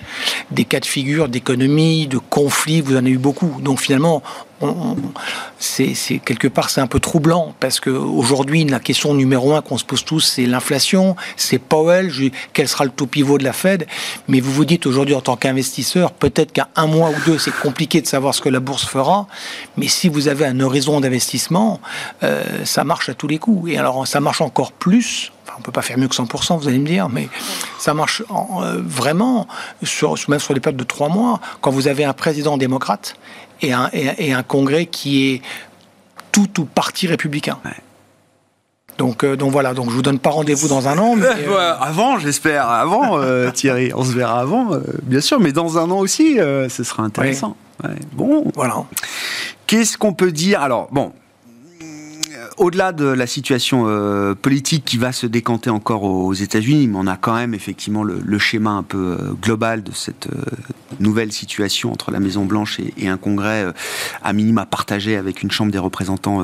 des 0.51 0.65
cas 0.65 0.79
de 0.79 0.85
figure 0.85 1.29
d'économie, 1.29 2.07
de 2.07 2.17
conflits, 2.17 2.81
vous 2.81 2.93
en 2.95 2.99
avez 2.99 3.11
eu 3.11 3.17
beaucoup. 3.17 3.61
Donc 3.61 3.81
finalement, 3.81 4.23
c'est 5.59 6.19
quelque 6.23 6.47
part 6.47 6.69
c'est 6.69 6.81
un 6.81 6.87
peu 6.87 6.99
troublant 6.99 7.53
parce 7.59 7.79
que 7.79 7.89
aujourd'hui 7.89 8.63
la 8.65 8.79
question 8.79 9.13
numéro 9.13 9.53
un 9.53 9.61
qu'on 9.61 9.77
se 9.77 9.85
pose 9.85 10.03
tous 10.03 10.19
c'est 10.19 10.45
l'inflation, 10.45 11.15
c'est 11.35 11.59
Powell, 11.59 12.11
quel 12.53 12.67
sera 12.67 12.85
le 12.85 12.91
taux 12.91 13.07
pivot 13.07 13.37
de 13.37 13.43
la 13.43 13.53
Fed? 13.53 13.87
Mais 14.27 14.39
vous 14.39 14.51
vous 14.51 14.65
dites 14.65 14.85
aujourd'hui 14.85 15.15
en 15.15 15.21
tant 15.21 15.35
qu'investisseur, 15.35 16.11
peut-être 16.11 16.51
qu'à 16.51 16.69
un 16.75 16.87
mois 16.87 17.09
ou 17.09 17.15
deux 17.25 17.37
c'est 17.37 17.55
compliqué 17.55 18.01
de 18.01 18.07
savoir 18.07 18.33
ce 18.33 18.41
que 18.41 18.49
la 18.49 18.59
bourse 18.59 18.85
fera. 18.85 19.27
Mais 19.77 19.87
si 19.87 20.09
vous 20.09 20.27
avez 20.27 20.45
un 20.45 20.59
horizon 20.59 20.99
d'investissement, 21.01 21.79
euh, 22.23 22.43
ça 22.65 22.83
marche 22.83 23.09
à 23.09 23.13
tous 23.13 23.27
les 23.27 23.37
coups. 23.37 23.71
Et 23.71 23.77
alors 23.77 24.07
ça 24.07 24.19
marche 24.19 24.41
encore 24.41 24.71
plus 24.71 25.31
on 25.57 25.61
peut 25.61 25.71
pas 25.71 25.81
faire 25.81 25.97
mieux 25.97 26.07
que 26.07 26.15
100%, 26.15 26.59
vous 26.59 26.67
allez 26.67 26.79
me 26.79 26.85
dire, 26.85 27.09
mais 27.09 27.29
ça 27.79 27.93
marche 27.93 28.23
euh, 28.31 28.81
vraiment, 28.83 29.47
sur, 29.83 30.15
même 30.27 30.39
sur 30.39 30.53
les 30.53 30.59
périodes 30.59 30.79
de 30.79 30.83
trois 30.83 31.09
mois, 31.09 31.39
quand 31.61 31.71
vous 31.71 31.87
avez 31.87 32.05
un 32.05 32.13
président 32.13 32.57
démocrate 32.57 33.15
et 33.61 33.73
un, 33.73 33.89
et, 33.93 34.33
un 34.33 34.43
congrès 34.43 34.85
qui 34.85 35.29
est 35.29 35.41
tout 36.31 36.61
ou 36.61 36.65
parti 36.65 37.07
républicain. 37.07 37.57
Donc, 38.97 39.23
euh, 39.23 39.35
donc 39.35 39.51
voilà, 39.51 39.73
donc 39.73 39.89
je 39.89 39.95
vous 39.95 40.01
donne 40.01 40.19
pas 40.19 40.31
rendez-vous 40.31 40.67
dans 40.67 40.87
un 40.87 40.97
an. 40.97 41.15
Mais... 41.15 41.25
Euh, 41.25 41.75
avant, 41.81 42.19
j'espère, 42.19 42.69
avant 42.69 43.19
Thierry, 43.51 43.91
on 43.95 44.03
se 44.03 44.11
verra 44.11 44.39
avant, 44.39 44.69
bien 45.03 45.21
sûr, 45.21 45.39
mais 45.39 45.51
dans 45.51 45.77
un 45.77 45.89
an 45.91 45.97
aussi, 45.97 46.35
ce 46.35 46.83
sera 46.83 47.03
intéressant. 47.03 47.55
Bon, 48.13 48.51
voilà. 48.55 48.83
Qu'est-ce 49.67 49.97
qu'on 49.97 50.13
peut 50.13 50.31
dire? 50.31 50.61
Alors, 50.61 50.87
bon, 50.91 51.11
au-delà 52.57 52.91
de 52.91 53.05
la 53.05 53.27
situation 53.27 53.85
euh, 53.87 54.33
politique 54.33 54.83
qui 54.83 54.97
va 54.97 55.11
se 55.11 55.27
décanter 55.27 55.69
encore 55.69 56.03
aux 56.03 56.33
États-Unis, 56.33 56.87
mais 56.87 56.97
on 56.97 57.07
a 57.07 57.15
quand 57.15 57.35
même 57.35 57.53
effectivement 57.53 58.03
le, 58.03 58.37
schéma 58.39 58.71
un 58.71 58.83
peu 58.83 59.17
euh, 59.19 59.33
global 59.41 59.83
de 59.83 59.91
cette 59.93 60.27
euh, 60.27 60.41
nouvelle 60.99 61.31
situation 61.31 61.91
entre 61.91 62.11
la 62.11 62.19
Maison 62.19 62.45
Blanche 62.45 62.79
et, 62.79 63.07
un 63.07 63.17
Congrès 63.17 63.65
à 64.21 64.33
minima 64.33 64.65
partagé 64.65 65.15
avec 65.15 65.41
une 65.41 65.49
Chambre 65.49 65.71
des 65.71 65.77
représentants 65.77 66.43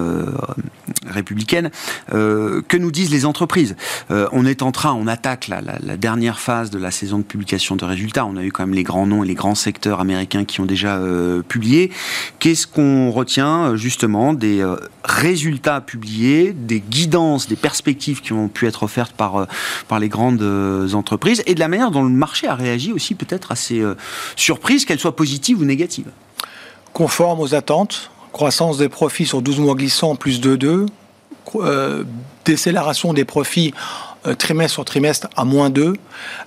républicaine. 1.07 1.71
que 2.09 2.77
nous 2.77 2.91
disent 2.91 3.11
les 3.11 3.25
entreprises? 3.25 3.75
On 4.09 4.45
est 4.45 4.61
en 4.61 4.71
train, 4.71 4.93
on 4.93 5.07
attaque 5.07 5.49
la, 5.49 5.61
la, 5.61 5.97
dernière 5.97 6.39
phase 6.39 6.69
de 6.69 6.79
la 6.79 6.89
saison 6.89 7.17
de 7.17 7.23
publication 7.23 7.75
de 7.75 7.83
résultats. 7.83 8.25
On 8.25 8.37
a 8.37 8.43
eu 8.43 8.51
quand 8.51 8.63
même 8.65 8.75
les 8.75 8.83
grands 8.83 9.07
noms 9.07 9.23
et 9.23 9.27
les 9.27 9.33
grands 9.33 9.55
secteurs 9.55 9.99
américains 9.99 10.45
qui 10.45 10.61
ont 10.61 10.65
déjà 10.65 11.01
publié. 11.47 11.91
Qu'est-ce 12.39 12.65
qu'on 12.65 13.11
retient 13.11 13.75
justement 13.75 14.33
des 14.33 14.65
résultats 15.03 15.81
publiés 15.81 16.02
des 16.03 16.79
guidances, 16.79 17.47
des 17.47 17.55
perspectives 17.55 18.21
qui 18.21 18.33
ont 18.33 18.47
pu 18.47 18.67
être 18.67 18.83
offertes 18.83 19.13
par, 19.13 19.37
euh, 19.37 19.45
par 19.87 19.99
les 19.99 20.09
grandes 20.09 20.41
euh, 20.41 20.93
entreprises 20.93 21.43
et 21.45 21.55
de 21.55 21.59
la 21.59 21.67
manière 21.67 21.91
dont 21.91 22.03
le 22.03 22.09
marché 22.09 22.47
a 22.47 22.55
réagi 22.55 22.91
aussi 22.91 23.15
peut-être 23.15 23.51
à 23.51 23.55
ces 23.55 23.79
euh, 23.79 23.95
surprises, 24.35 24.85
qu'elles 24.85 24.99
soient 24.99 25.15
positives 25.15 25.59
ou 25.59 25.65
négatives. 25.65 26.09
Conforme 26.93 27.39
aux 27.39 27.55
attentes, 27.55 28.11
croissance 28.31 28.77
des 28.77 28.89
profits 28.89 29.25
sur 29.25 29.41
12 29.41 29.59
mois 29.59 29.75
glissants 29.75 30.15
plus 30.15 30.41
de 30.41 30.55
2, 30.55 30.85
décélération 32.45 33.13
des 33.13 33.25
profits 33.25 33.73
trimestre 34.37 34.73
sur 34.73 34.85
trimestre 34.85 35.27
à 35.35 35.43
moins 35.43 35.69
2, 35.69 35.93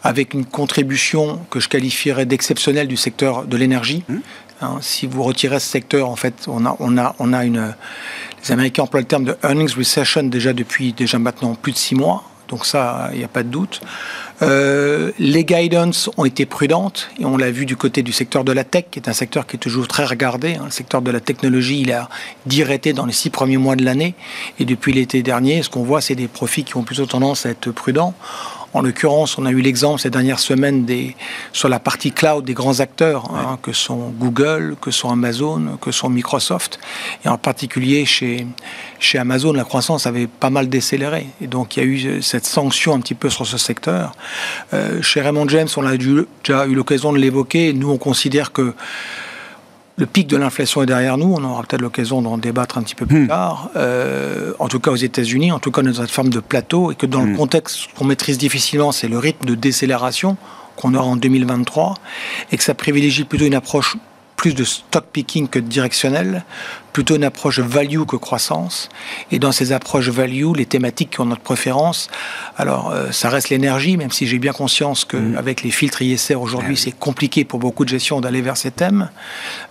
avec 0.03 0.35
une 0.35 0.47
contribution 0.47 1.41
que 1.51 1.61
je 1.61 1.69
qualifierais 1.69 2.25
d'exceptionnelle 2.27 2.89
du 2.89 2.97
secteur 2.97 3.45
de 3.45 3.57
l'énergie. 3.57 4.03
Mmh. 4.09 4.17
Hein, 4.61 4.79
si 4.81 5.07
vous 5.07 5.23
retirez 5.23 5.61
ce 5.61 5.69
secteur, 5.69 6.09
en 6.09 6.17
fait, 6.17 6.47
on 6.49 6.65
a, 6.65 6.77
on 6.81 6.97
a, 6.97 7.15
on 7.19 7.33
a 7.33 7.45
une, 7.45 7.75
les 8.43 8.53
Américains 8.53 8.85
emploient 8.85 9.01
le 9.01 9.07
terme 9.07 9.25
de 9.25 9.37
earnings 9.43 9.75
recession 9.77 10.23
déjà 10.25 10.53
depuis 10.53 10.93
déjà 10.93 11.19
maintenant 11.19 11.55
plus 11.55 11.73
de 11.73 11.79
six 11.79 11.95
mois. 11.95 12.25
Donc 12.49 12.65
ça, 12.65 13.11
il 13.13 13.19
n'y 13.19 13.25
a 13.25 13.29
pas 13.29 13.43
de 13.43 13.49
doute. 13.49 13.81
Euh, 14.43 15.11
les 15.19 15.45
guidance 15.45 16.09
ont 16.17 16.25
été 16.25 16.47
prudentes 16.47 17.09
et 17.19 17.25
on 17.25 17.37
l'a 17.37 17.51
vu 17.51 17.67
du 17.67 17.77
côté 17.77 18.03
du 18.03 18.13
secteur 18.13 18.45
de 18.45 18.53
la 18.53 18.65
tech, 18.65 18.85
qui 18.91 18.99
est 18.99 19.09
un 19.09 19.13
secteur 19.13 19.47
qui 19.47 19.57
est 19.57 19.59
toujours 19.59 19.89
très 19.89 20.05
regardé. 20.05 20.55
Hein. 20.55 20.67
Le 20.67 20.71
secteur 20.71 21.03
de 21.03 21.11
la 21.11 21.21
technologie, 21.21 21.81
il 21.81 21.93
a 21.93 22.09
directé 22.47 22.93
dans 22.93 23.07
les 23.07 23.13
six 23.13 23.31
premiers 23.31 23.57
mois 23.57 23.75
de 23.75 23.85
l'année 23.85 24.15
et 24.61 24.65
depuis 24.65 24.93
l'été 24.93 25.23
dernier, 25.23 25.63
ce 25.63 25.71
qu'on 25.71 25.83
voit, 25.83 26.01
c'est 26.01 26.15
des 26.15 26.29
profits 26.29 26.65
qui 26.65 26.77
ont 26.77 26.85
plutôt 26.85 27.07
tendance 27.07 27.47
à 27.47 27.51
être 27.51 27.73
prudents. 27.73 28.15
En 28.77 28.83
l'occurrence, 28.83 29.39
on 29.39 29.47
a 29.47 29.51
eu 29.53 29.63
l'exemple 29.63 29.99
ces 30.03 30.11
dernières 30.11 30.39
semaines 30.39 30.85
des, 30.85 31.17
sur 31.55 31.71
la 31.71 31.81
partie 31.81 32.13
cloud 32.13 32.45
des 32.45 32.53
grands 32.53 32.81
acteurs, 32.81 33.31
hein, 33.35 33.59
que 33.63 33.73
sont 33.73 34.13
Google, 34.19 34.77
que 34.79 34.91
sont 34.91 35.09
Amazon, 35.09 35.79
que 35.81 35.91
sont 35.91 36.11
Microsoft. 36.11 36.79
Et 37.25 37.29
en 37.29 37.39
particulier 37.39 38.05
chez, 38.05 38.47
chez 38.99 39.17
Amazon, 39.17 39.55
la 39.55 39.65
croissance 39.65 40.07
avait 40.07 40.27
pas 40.27 40.51
mal 40.51 40.69
décéléré. 40.69 41.27
Et 41.41 41.47
donc 41.47 41.79
il 41.79 41.83
y 41.83 41.83
a 41.83 41.87
eu 41.87 42.21
cette 42.21 42.45
sanction 42.45 42.93
un 42.93 43.01
petit 43.01 43.15
peu 43.15 43.31
sur 43.31 43.47
ce 43.47 43.57
secteur. 43.57 44.13
Euh, 44.75 45.01
chez 45.01 45.23
Raymond 45.23 45.49
James, 45.49 45.69
on 45.79 45.87
a 45.87 45.97
déjà 45.97 46.67
eu 46.67 46.75
l'occasion 46.75 47.15
de 47.15 47.19
l'évoquer. 47.19 47.73
Nous, 47.73 47.91
on 47.91 47.97
considère 47.97 48.53
que 48.53 48.75
le 49.97 50.07
pic 50.07 50.27
de 50.27 50.37
l'inflation 50.37 50.83
est 50.83 50.87
derrière 50.87 51.17
nous. 51.17 51.35
On 51.35 51.43
aura 51.43 51.63
peut-être 51.63 51.81
l'occasion 51.81 52.23
d'en 52.23 52.39
débattre 52.39 52.79
un 52.79 52.83
petit 52.83 52.95
peu 52.95 53.07
plus 53.07 53.25
hmm. 53.25 53.29
tard. 53.29 53.71
Euh, 53.77 54.53
en 54.59 54.69
tout 54.69 54.81
cas 54.81 54.91
aux 54.91 54.97
États-Unis, 54.97 55.53
en 55.53 55.59
tout 55.59 55.71
cas 55.71 55.83
dans 55.83 55.95
cette 55.95 56.11
forme 56.11 56.29
de 56.29 56.41
plateau, 56.41 56.93
et 56.93 56.95
que 56.95 57.07
dans 57.07 57.23
le 57.23 57.33
hmm. 57.33 57.37
contexte 57.37 57.89
qu'on 57.97 58.05
maîtrise 58.05 58.39
difficilement, 58.39 58.93
c'est 58.93 59.09
le 59.09 59.19
rythme 59.19 59.47
de 59.47 59.55
décélération 59.55 60.37
qu'on 60.77 60.95
aura 60.95 61.07
en 61.07 61.17
2023, 61.17 61.95
et 62.53 62.57
que 62.57 62.63
ça 62.63 62.75
privilégie 62.75 63.25
plutôt 63.25 63.47
une 63.47 63.55
approche 63.55 63.97
plus 64.47 64.55
de 64.55 64.63
stock 64.63 65.07
picking 65.13 65.49
que 65.49 65.59
de 65.59 65.67
directionnel, 65.67 66.45
plutôt 66.93 67.17
une 67.17 67.25
approche 67.25 67.59
value 67.59 68.05
que 68.05 68.15
croissance. 68.15 68.89
Et 69.33 69.41
dans 69.41 69.51
ces 69.51 69.73
approches 69.73 70.09
value, 70.09 70.53
les 70.55 70.67
thématiques 70.67 71.11
qui 71.11 71.21
ont 71.21 71.25
notre 71.25 71.43
préférence, 71.43 72.09
alors 72.57 72.93
euh, 72.93 73.11
ça 73.11 73.29
reste 73.29 73.49
l'énergie, 73.51 73.97
même 73.97 74.13
si 74.13 74.25
j'ai 74.25 74.39
bien 74.39 74.53
conscience 74.53 75.05
qu'avec 75.05 75.63
mm. 75.63 75.67
les 75.67 75.71
filtres 75.73 76.03
ISR 76.03 76.37
aujourd'hui, 76.37 76.77
c'est 76.77 76.93
compliqué 76.93 77.45
pour 77.45 77.59
beaucoup 77.59 77.85
de 77.85 77.89
gestion 77.89 78.21
d'aller 78.21 78.41
vers 78.41 78.57
ces 78.57 78.71
thèmes. 78.71 79.11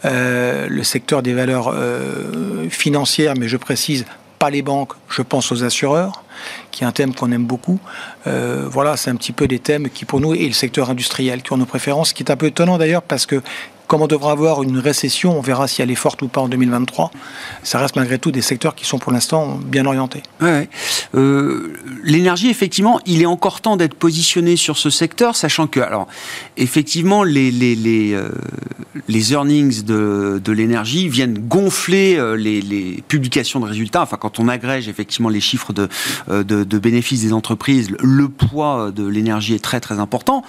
Euh, 0.04 0.68
le 0.70 0.84
secteur 0.84 1.24
des 1.24 1.34
valeurs 1.34 1.72
euh, 1.74 2.68
financières, 2.70 3.36
mais 3.40 3.48
je 3.48 3.56
précise, 3.56 4.04
pas 4.40 4.50
les 4.50 4.62
banques, 4.62 4.92
je 5.08 5.22
pense 5.22 5.54
aux 5.54 5.64
assureurs, 5.64 6.26
qui 6.72 6.84
est 6.84 6.88
un 6.88 6.92
thème 6.92 7.16
qu'on 7.16 7.32
aime 7.32 7.46
beaucoup. 7.46 7.80
voilà, 8.26 8.98
c'est 8.98 9.10
un 9.10 9.16
petit 9.16 9.32
peu 9.32 9.48
des 9.48 9.60
thèmes 9.60 9.90
qui 9.90 10.04
pour 10.04 10.20
nous, 10.20 10.34
et 10.34 10.46
le 10.46 10.54
secteur 10.54 10.90
industriel, 10.90 11.42
qui 11.42 11.54
ont 11.54 11.58
nos 11.58 11.66
préférences, 11.66 12.12
qui 12.12 12.24
est 12.24 12.30
un 12.30 12.36
peu 12.36 12.48
étonnant 12.48 12.78
d'ailleurs 12.78 13.04
parce 13.04 13.26
que 13.26 13.42
comme 13.88 14.02
on 14.02 14.08
devra 14.08 14.32
avoir 14.32 14.64
une 14.64 14.80
récession, 14.80 15.38
on 15.38 15.42
verra 15.42 15.68
si 15.68 15.82
elle 15.82 15.92
est 15.92 15.96
forte 15.96 16.22
ou 16.22 16.28
pas 16.28 16.42
en 16.42 16.48
2023. 16.48 17.12
Ça 17.64 17.80
reste 17.80 17.96
malgré 17.96 18.20
tout 18.20 18.32
des 18.32 18.42
secteurs 18.42 18.76
qui 18.76 18.86
sont 18.86 18.98
pour 18.98 19.12
l'instant 19.12 19.60
bien 19.64 19.86
orientés. 19.86 20.24
Euh, 20.42 21.74
l'énergie, 22.04 22.50
effectivement, 22.50 23.00
il 23.06 23.22
est 23.22 23.28
encore 23.28 23.62
temps 23.62 23.78
d'être 23.78 23.94
positionné 23.94 24.56
sur 24.56 24.78
ce 24.78 24.90
secteur, 24.90 25.36
sachant 25.36 25.68
que, 25.68 25.80
alors, 25.80 26.08
effectivement, 26.58 27.24
les, 27.24 27.52
les, 27.52 27.76
les, 27.76 28.14
euh, 28.14 28.30
les 29.08 29.34
earnings 29.34 29.84
de, 29.84 30.42
de 30.44 30.52
l'énergie 30.52 31.08
viennent 31.08 31.38
gonfler 31.38 32.16
euh, 32.18 32.36
les, 32.36 32.62
les, 32.62 33.04
publications 33.08 33.60
de 33.60 33.66
résultats. 33.66 34.02
Enfin, 34.02 34.18
quand 34.18 34.40
on 34.40 34.48
agrège 34.48 34.88
effectivement 34.88 35.30
les 35.30 35.42
chiffres 35.42 35.74
de, 35.74 35.88
de, 36.30 36.64
de 36.64 36.80
bénéfices 36.80 37.22
des 37.22 37.34
entreprises, 37.34 37.92
le 38.00 38.30
poids 38.30 38.92
de 38.92 39.06
l'énergie 39.08 39.54
est 39.54 39.64
très 39.64 39.80
très 39.80 40.00
important. 40.00 40.44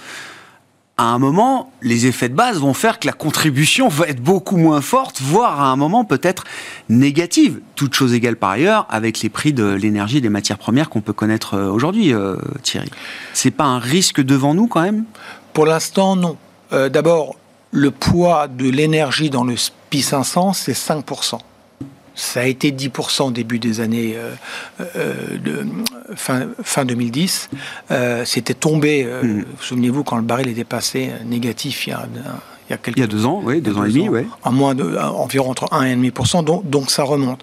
À 0.97 1.05
un 1.05 1.19
moment, 1.19 1.71
les 1.83 2.07
effets 2.07 2.27
de 2.27 2.33
base 2.33 2.59
vont 2.59 2.73
faire 2.73 2.97
que 2.97 3.05
la 3.05 3.13
contribution 3.13 3.87
va 3.87 4.07
être 4.07 4.21
beaucoup 4.21 4.57
moins 4.57 4.81
forte, 4.81 5.21
voire 5.21 5.61
à 5.61 5.67
un 5.67 5.75
moment 5.75 6.05
peut-être 6.05 6.43
négative. 6.89 7.59
Toute 7.75 7.93
chose 7.93 8.15
égale 8.15 8.35
par 8.35 8.49
ailleurs, 8.49 8.87
avec 8.89 9.21
les 9.21 9.29
prix 9.29 9.53
de 9.53 9.65
l'énergie 9.65 10.17
et 10.17 10.21
des 10.21 10.29
matières 10.29 10.57
premières 10.57 10.89
qu'on 10.89 11.01
peut 11.01 11.13
connaître 11.13 11.53
euh, 11.53 11.69
aujourd'hui, 11.69 12.13
euh, 12.13 12.35
Thierry. 12.63 12.89
C'est 13.33 13.51
pas 13.51 13.65
un 13.65 13.77
risque 13.77 14.21
devant 14.21 14.55
nous 14.55 14.65
quand 14.65 14.81
même? 14.81 15.05
Pour 15.53 15.67
l'instant, 15.67 16.15
non. 16.15 16.35
Euh, 16.73 16.89
d'abord, 16.89 17.35
le 17.71 17.91
poids 17.91 18.47
de 18.47 18.67
l'énergie 18.67 19.29
dans 19.29 19.43
le 19.43 19.55
SPI 19.55 20.01
500, 20.01 20.53
c'est 20.53 20.73
5%. 20.73 21.37
Ça 22.17 22.41
a 22.41 22.45
été 22.45 22.71
10% 22.71 23.27
au 23.27 23.31
début 23.31 23.59
des 23.59 23.79
années 23.79 24.15
euh, 24.17 24.33
euh, 24.95 25.37
de, 25.37 25.65
fin, 26.15 26.47
fin 26.63 26.83
2010. 26.83 27.49
Euh, 27.91 28.25
C'était 28.25 28.55
tombé, 28.55 29.05
Mm. 29.05 29.45
souvenez-vous, 29.61 30.03
quand 30.03 30.17
le 30.17 30.23
baril 30.23 30.47
était 30.49 30.63
passé 30.63 31.11
négatif 31.25 31.85
il 31.87 31.91
y 31.91 31.93
a, 31.93 32.07
il 32.67 32.71
y 32.71 32.73
a 32.73 32.77
quelques 32.77 32.97
Il 32.97 33.01
y 33.01 33.03
a 33.03 33.07
deux 33.07 33.25
ans, 33.25 33.41
oui, 33.43 33.61
deux 33.61 33.77
ans 33.77 33.85
et 33.85 33.89
demi, 33.89 34.09
oui. 34.09 34.21
en 34.43 34.51
moins 34.51 34.73
de 34.73 34.97
à 34.97 35.11
environ 35.11 35.51
entre 35.51 35.71
1 35.71 35.83
et 35.85 35.95
1,5%, 35.95 36.43
donc, 36.43 36.67
donc 36.69 36.89
ça 36.89 37.03
remonte. 37.03 37.41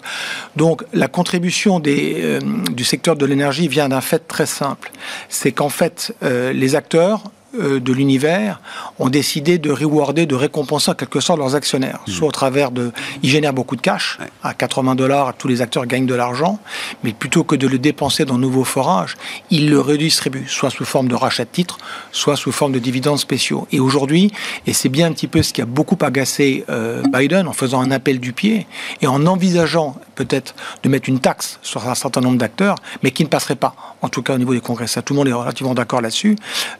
Donc 0.57 0.83
la 0.93 1.07
contribution 1.07 1.79
des, 1.79 2.39
du 2.71 2.83
secteur 2.83 3.15
de 3.15 3.25
l'énergie 3.25 3.67
vient 3.67 3.87
d'un 3.89 4.01
fait 4.01 4.27
très 4.27 4.45
simple, 4.45 4.91
c'est 5.29 5.53
qu'en 5.53 5.69
fait 5.69 6.13
les 6.21 6.75
acteurs 6.75 7.23
de 7.59 7.93
l'univers 7.93 8.59
ont 8.99 9.09
décidé 9.09 9.57
de 9.57 9.71
rewarder, 9.71 10.25
de 10.25 10.35
récompenser 10.35 10.91
en 10.91 10.93
quelque 10.93 11.19
sorte 11.19 11.39
leurs 11.39 11.55
actionnaires, 11.55 11.99
soit 12.07 12.27
au 12.27 12.31
travers 12.31 12.71
de, 12.71 12.91
ils 13.23 13.29
génèrent 13.29 13.53
beaucoup 13.53 13.75
de 13.75 13.81
cash, 13.81 14.17
Ouais. 14.19 14.27
à 14.43 14.53
80 14.53 14.95
dollars, 14.95 15.33
tous 15.37 15.47
les 15.47 15.61
acteurs 15.61 15.85
gagnent 15.85 16.05
de 16.05 16.15
l'argent, 16.15 16.59
mais 17.03 17.13
plutôt 17.13 17.43
que 17.43 17.55
de 17.55 17.67
le 17.67 17.77
dépenser 17.79 18.25
dans 18.25 18.37
nouveaux 18.37 18.63
forages, 18.63 19.15
ils 19.49 19.69
le 19.69 19.79
redistribuent, 19.79 20.47
soit 20.47 20.69
sous 20.69 20.85
forme 20.85 21.07
de 21.07 21.15
rachat 21.15 21.45
de 21.45 21.49
titres, 21.49 21.77
soit 22.11 22.35
sous 22.35 22.51
forme 22.51 22.71
de 22.71 22.79
dividendes 22.79 23.19
spéciaux. 23.19 23.67
Et 23.71 23.79
aujourd'hui, 23.79 24.31
et 24.67 24.73
c'est 24.73 24.89
bien 24.89 25.07
un 25.07 25.11
petit 25.11 25.27
peu 25.27 25.41
ce 25.43 25.53
qui 25.53 25.61
a 25.61 25.65
beaucoup 25.65 25.97
agacé 26.01 26.65
euh, 26.69 27.03
Biden 27.11 27.47
en 27.47 27.53
faisant 27.53 27.81
un 27.81 27.91
appel 27.91 28.19
du 28.19 28.33
pied 28.33 28.67
et 29.01 29.07
en 29.07 29.25
envisageant 29.25 29.95
peut-être 30.15 30.55
de 30.83 30.89
mettre 30.89 31.09
une 31.09 31.19
taxe 31.19 31.59
sur 31.61 31.87
un 31.87 31.95
certain 31.95 32.21
nombre 32.21 32.37
d'acteurs, 32.37 32.75
mais 33.03 33.11
qui 33.11 33.23
ne 33.23 33.29
passerait 33.29 33.55
pas, 33.55 33.75
en 34.01 34.09
tout 34.09 34.21
cas 34.23 34.35
au 34.35 34.37
niveau 34.37 34.53
des 34.53 34.61
congrès. 34.61 34.87
Ça, 34.87 35.01
tout 35.01 35.13
le 35.13 35.17
monde 35.19 35.27
est 35.27 35.33
relativement 35.33 35.73
d'accord 35.73 36.01
là-dessus. 36.01 36.35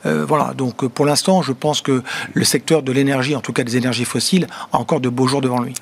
Euh, 0.06 0.26
voilà, 0.28 0.54
donc 0.56 0.65
euh, 0.84 0.90
pour 0.90 1.06
l'instant, 1.06 1.42
je 1.42 1.54
pense 1.54 1.82
que 1.82 2.04
le 2.34 2.44
secteur 2.44 2.84
de 2.84 2.92
l'énergie, 2.92 3.36
en 3.36 3.42
tout 3.42 3.54
cas 3.54 3.64
des 3.64 3.78
énergies 3.78 4.06
fossiles, 4.06 4.48
a 4.72 4.78
encore 4.78 5.00
de 5.00 5.10
beaux 5.10 5.28
jours 5.28 5.42
devant 5.42 5.62
lui. 5.62 5.74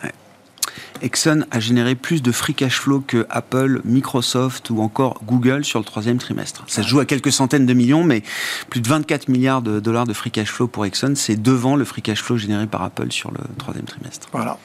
Exxon 1.02 1.46
a 1.52 1.60
généré 1.60 1.96
plus 1.96 2.22
de 2.22 2.32
free 2.32 2.54
cash 2.54 2.80
flow 2.80 3.04
que 3.06 3.26
Apple, 3.30 3.82
Microsoft 3.84 4.70
ou 4.70 4.82
encore 4.82 5.20
Google 5.26 5.66
sur 5.66 5.80
le 5.80 5.86
troisième 5.86 6.18
trimestre. 6.18 6.64
Ça 6.68 6.82
se 6.82 6.88
joue 6.88 7.00
à 7.00 7.06
quelques 7.06 7.32
centaines 7.32 7.66
de 7.66 7.74
millions, 7.74 8.06
mais 8.06 8.24
plus 8.70 8.80
de 8.80 8.88
24 8.88 9.28
milliards 9.28 9.62
de 9.62 9.82
dollars 9.82 10.06
de 10.06 10.14
free 10.14 10.32
cash 10.32 10.50
flow 10.50 10.68
pour 10.68 10.86
Exxon, 10.86 11.14
c'est 11.16 11.42
devant 11.42 11.76
le 11.76 11.84
free 11.84 12.02
cash 12.02 12.22
flow 12.22 12.38
généré 12.38 12.68
par 12.68 12.84
Apple 12.84 13.12
sur 13.12 13.32
le 13.32 13.40
troisième 13.58 13.86
trimestre. 13.86 14.30
Voilà. 14.32 14.58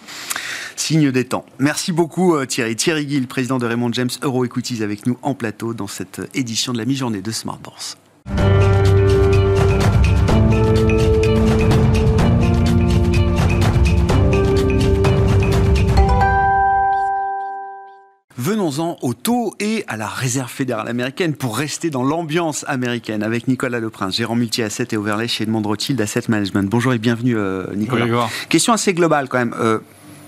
Signe 0.77 1.11
des 1.11 1.25
temps. 1.25 1.45
Merci 1.59 1.91
beaucoup 1.91 2.37
euh, 2.37 2.47
Thierry. 2.47 2.77
Thierry 2.77 3.09
Gill, 3.09 3.27
président 3.27 3.59
de 3.59 3.67
Raymond 3.67 3.93
James 3.93 4.11
Euro 4.23 4.45
Equities, 4.45 4.85
avec 4.85 5.07
nous 5.07 5.19
en 5.23 5.35
plateau 5.35 5.75
dans 5.75 5.89
cette 5.89 6.21
édition 6.35 6.73
de 6.73 6.79
la 6.79 6.85
mi-journée 6.85 7.21
de 7.21 7.33
Smart 7.33 7.59
Bourse. 7.59 7.97
Venons-en 18.69 18.99
au 19.01 19.15
taux 19.15 19.55
et 19.61 19.83
à 19.89 19.97
la 19.97 20.07
réserve 20.07 20.51
fédérale 20.51 20.89
américaine 20.89 21.33
pour 21.35 21.57
rester 21.57 21.89
dans 21.89 22.03
l'ambiance 22.03 22.67
américaine 22.69 23.23
avec 23.23 23.49
Nicolas 23.49 23.81
Leprince, 23.81 24.17
gérant 24.17 24.35
multi-asset 24.35 24.89
et 24.93 24.97
overlay 24.99 25.27
chez 25.27 25.45
Edmond 25.45 25.63
Rothschild 25.63 25.99
Asset 26.03 26.25
Management. 26.29 26.69
Bonjour 26.69 26.93
et 26.93 26.99
bienvenue 26.99 27.35
euh, 27.37 27.65
Nicolas. 27.75 28.29
Question 28.51 28.75
assez 28.75 28.93
globale 28.93 29.29
quand 29.31 29.39
même. 29.39 29.55
Euh, 29.59 29.79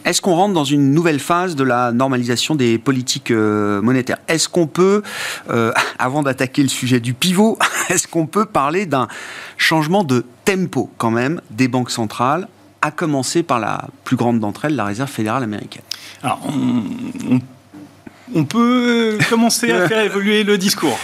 est-ce 0.07 0.23
qu'on 0.23 0.35
rentre 0.35 0.55
dans 0.55 0.65
une 0.65 0.93
nouvelle 0.93 1.21
phase 1.21 1.55
de 1.55 1.65
la 1.65 1.93
normalisation 1.93 2.55
des 2.55 2.79
politiques 2.79 3.31
euh, 3.31 3.83
monétaires? 3.83 4.17
Est-ce 4.27 4.49
qu'on 4.49 4.67
peut, 4.67 5.03
euh, 5.51 5.73
avant 5.99 6.23
d'attaquer 6.23 6.63
le 6.63 6.69
sujet 6.69 6.99
du 7.01 7.13
pivot, 7.13 7.59
est-ce 7.91 8.09
qu'on 8.09 8.27
peut 8.27 8.47
parler 8.47 8.87
d'un 8.87 9.07
changement 9.59 10.03
de 10.03 10.25
tempo 10.47 10.91
quand 10.97 11.11
même 11.11 11.43
des 11.51 11.69
banques 11.69 11.91
centrales, 11.91 12.49
à 12.81 12.91
commencer 12.91 13.43
par 13.43 13.61
la 13.61 13.89
plus 14.05 14.17
grande 14.17 14.41
d'entre 14.41 14.65
elles, 14.65 14.77
la 14.77 14.87
Réserve 14.87 15.11
fédérale 15.11 15.43
américaine? 15.43 15.83
Alors, 16.23 16.41
on, 16.49 17.35
on- 17.35 17.41
on 18.35 18.45
peut 18.45 19.19
commencer 19.29 19.71
à 19.71 19.89
faire 19.89 20.01
évoluer 20.01 20.45
le 20.45 20.59
discours. 20.59 20.99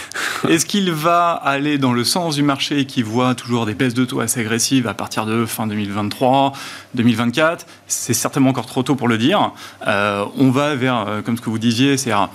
Est-ce 0.47 0.65
qu'il 0.65 0.91
va 0.91 1.31
aller 1.31 1.77
dans 1.77 1.93
le 1.93 2.03
sens 2.03 2.35
du 2.35 2.43
marché 2.43 2.85
qui 2.85 3.01
voit 3.01 3.35
toujours 3.35 3.65
des 3.65 3.73
baisses 3.73 3.93
de 3.93 4.05
taux 4.05 4.19
assez 4.19 4.39
agressives 4.41 4.87
à 4.87 4.93
partir 4.93 5.25
de 5.25 5.45
fin 5.45 5.67
2023, 5.67 6.53
2024 6.95 7.65
C'est 7.87 8.13
certainement 8.13 8.51
encore 8.51 8.65
trop 8.65 8.83
tôt 8.83 8.95
pour 8.95 9.07
le 9.07 9.17
dire. 9.17 9.51
Euh, 9.87 10.25
on 10.37 10.51
va 10.51 10.75
vers, 10.75 11.07
euh, 11.07 11.21
comme 11.21 11.37
ce 11.37 11.41
que 11.41 11.49
vous 11.49 11.59
disiez, 11.59 11.97
c'est 11.97 12.11
un, 12.11 12.29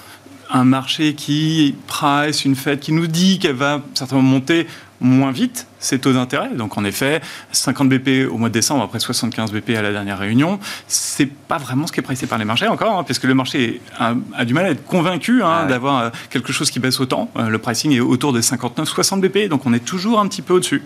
un 0.50 0.64
marché 0.64 1.14
qui 1.14 1.74
price 1.86 2.44
une 2.44 2.56
fête 2.56 2.80
qui 2.80 2.92
nous 2.92 3.06
dit 3.06 3.38
qu'elle 3.38 3.56
va 3.56 3.80
certainement 3.94 4.22
monter 4.22 4.66
moins 5.00 5.32
vite 5.32 5.66
ses 5.82 5.98
taux 5.98 6.14
d'intérêt. 6.14 6.48
Donc 6.54 6.78
en 6.78 6.84
effet, 6.84 7.20
50 7.52 7.88
BP 7.90 8.30
au 8.30 8.38
mois 8.38 8.48
de 8.48 8.54
décembre, 8.54 8.82
après 8.84 8.98
75 9.00 9.52
BP 9.52 9.70
à 9.76 9.82
la 9.82 9.92
dernière 9.92 10.18
réunion, 10.18 10.58
c'est 10.88 11.26
pas 11.26 11.58
vraiment 11.58 11.86
ce 11.86 11.92
qui 11.92 12.00
est 12.00 12.02
pricé 12.02 12.26
par 12.26 12.38
les 12.38 12.44
marchés 12.46 12.68
encore, 12.68 12.98
hein, 12.98 13.04
parce 13.04 13.18
que 13.18 13.26
le 13.26 13.34
marché 13.34 13.80
a, 13.98 14.14
a 14.34 14.44
du 14.46 14.54
mal 14.54 14.64
à 14.66 14.70
être 14.70 14.84
convaincu 14.86 15.42
hein, 15.42 15.48
Ah 15.50 15.62
ouais. 15.64 15.68
d'avoir 15.68 15.98
euh, 15.98 16.10
quelque 16.30 16.52
chose 16.52 16.70
qui 16.70 16.78
baisse 16.80 17.00
autant. 17.00 17.30
Euh, 17.36 17.48
le 17.48 17.58
pricing 17.58 17.92
est 17.92 18.00
autour 18.00 18.32
de 18.32 18.40
59-60 18.40 19.20
BP, 19.20 19.48
donc 19.48 19.66
on 19.66 19.72
est 19.74 19.84
toujours 19.84 20.20
un 20.20 20.28
petit 20.28 20.42
peu 20.42 20.54
au-dessus. 20.54 20.82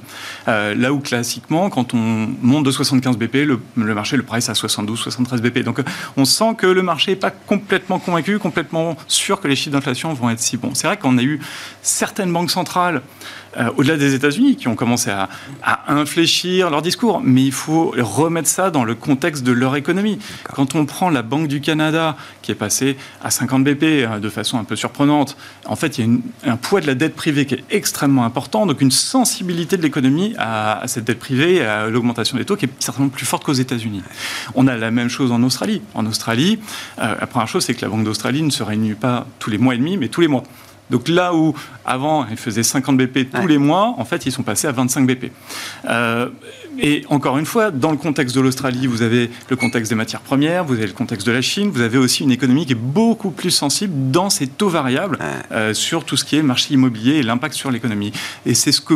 Euh, 0.48 0.74
là 0.74 0.92
où 0.92 0.98
classiquement, 1.00 1.70
quand 1.70 1.94
on 1.94 2.28
monte 2.42 2.64
de 2.64 2.70
75 2.70 3.16
BP, 3.18 3.34
le, 3.46 3.60
le 3.76 3.94
marché 3.94 4.16
le 4.16 4.22
price 4.22 4.48
à 4.48 4.54
72-73 4.54 5.40
BP. 5.40 5.58
Donc 5.62 5.80
on 6.16 6.24
sent 6.24 6.54
que 6.56 6.66
le 6.66 6.82
marché 6.82 7.12
n'est 7.12 7.16
pas 7.16 7.30
complètement 7.30 7.98
convaincu, 7.98 8.38
complètement 8.38 8.96
sûr 9.06 9.40
que 9.40 9.48
les 9.48 9.56
chiffres 9.56 9.72
d'inflation 9.74 10.12
vont 10.14 10.30
être 10.30 10.40
si 10.40 10.56
bons. 10.56 10.72
C'est 10.74 10.86
vrai 10.86 10.96
qu'on 10.96 11.18
a 11.18 11.22
eu 11.22 11.40
certaines 11.82 12.32
banques 12.32 12.50
centrales 12.50 13.02
euh, 13.58 13.70
au-delà 13.76 13.96
des 13.96 14.14
États-Unis, 14.14 14.56
qui 14.56 14.68
ont 14.68 14.74
commencé 14.86 15.10
à, 15.10 15.28
à 15.64 15.92
infléchir 15.92 16.70
leur 16.70 16.80
discours. 16.80 17.20
Mais 17.24 17.42
il 17.42 17.50
faut 17.52 17.92
remettre 17.98 18.48
ça 18.48 18.70
dans 18.70 18.84
le 18.84 18.94
contexte 18.94 19.42
de 19.42 19.50
leur 19.50 19.74
économie. 19.74 20.18
Quand 20.54 20.76
on 20.76 20.86
prend 20.86 21.10
la 21.10 21.22
Banque 21.22 21.48
du 21.48 21.60
Canada, 21.60 22.16
qui 22.42 22.52
est 22.52 22.54
passée 22.54 22.96
à 23.22 23.30
50 23.30 23.64
BP 23.64 23.82
euh, 23.82 24.18
de 24.20 24.28
façon 24.28 24.58
un 24.58 24.64
peu 24.64 24.76
surprenante, 24.76 25.36
en 25.66 25.74
fait, 25.74 25.98
il 25.98 26.00
y 26.00 26.04
a 26.04 26.06
une- 26.06 26.22
un 26.44 26.56
poids 26.56 26.80
de 26.80 26.86
la 26.86 26.94
dette 26.94 27.16
privée 27.16 27.46
qui 27.46 27.54
est 27.54 27.64
extrêmement 27.70 28.24
important, 28.24 28.64
donc 28.66 28.80
une 28.80 28.92
sensibilité 28.92 29.76
de 29.76 29.82
l'économie 29.82 30.34
à, 30.38 30.78
à 30.78 30.86
cette 30.86 31.02
dette 31.04 31.18
privée, 31.18 31.64
à 31.64 31.88
l'augmentation 31.88 32.38
des 32.38 32.44
taux, 32.44 32.54
qui 32.56 32.66
est 32.66 32.70
certainement 32.78 33.08
plus 33.10 33.26
forte 33.26 33.42
qu'aux 33.42 33.52
États-Unis. 33.54 34.02
On 34.54 34.68
a 34.68 34.76
la 34.76 34.92
même 34.92 35.08
chose 35.08 35.32
en 35.32 35.42
Australie. 35.42 35.82
En 35.94 36.06
Australie, 36.06 36.60
euh, 37.00 37.16
la 37.20 37.26
première 37.26 37.48
chose, 37.48 37.64
c'est 37.64 37.74
que 37.74 37.82
la 37.82 37.88
Banque 37.88 38.04
d'Australie 38.04 38.42
ne 38.42 38.50
se 38.50 38.62
réunit 38.62 38.94
pas 38.94 39.26
tous 39.40 39.50
les 39.50 39.58
mois 39.58 39.74
et 39.74 39.78
demi, 39.78 39.96
mais 39.96 40.06
tous 40.08 40.20
les 40.20 40.28
mois. 40.28 40.44
Donc 40.90 41.08
là 41.08 41.34
où 41.34 41.54
avant 41.84 42.26
ils 42.30 42.36
faisaient 42.36 42.62
50 42.62 42.96
BP 42.96 43.30
tous 43.30 43.38
Ouais. 43.40 43.46
les 43.48 43.58
mois, 43.58 43.94
en 43.98 44.04
fait 44.04 44.24
ils 44.26 44.32
sont 44.32 44.42
passés 44.42 44.66
à 44.68 44.72
25 44.72 45.06
BP. 45.06 45.32
Euh, 45.88 46.28
et 46.78 47.04
encore 47.08 47.38
une 47.38 47.46
fois, 47.46 47.70
dans 47.70 47.90
le 47.90 47.96
contexte 47.96 48.36
de 48.36 48.40
l'Australie, 48.40 48.86
vous 48.86 49.02
avez 49.02 49.30
le 49.48 49.56
contexte 49.56 49.90
des 49.90 49.96
matières 49.96 50.20
premières, 50.20 50.64
vous 50.64 50.74
avez 50.74 50.86
le 50.86 50.92
contexte 50.92 51.26
de 51.26 51.32
la 51.32 51.40
Chine, 51.42 51.70
vous 51.70 51.80
avez 51.80 51.96
aussi 51.98 52.22
une 52.22 52.30
économie 52.30 52.66
qui 52.66 52.72
est 52.72 52.76
beaucoup 52.76 53.30
plus 53.30 53.50
sensible 53.50 54.10
dans 54.10 54.28
ces 54.30 54.46
taux 54.46 54.68
variables 54.68 55.18
euh, 55.52 55.72
sur 55.74 56.04
tout 56.04 56.16
ce 56.16 56.24
qui 56.24 56.36
est 56.36 56.42
marché 56.42 56.74
immobilier 56.74 57.14
et 57.14 57.22
l'impact 57.22 57.54
sur 57.54 57.70
l'économie. 57.70 58.12
Et 58.44 58.54
c'est 58.54 58.72
ce 58.72 58.80
que 58.82 58.94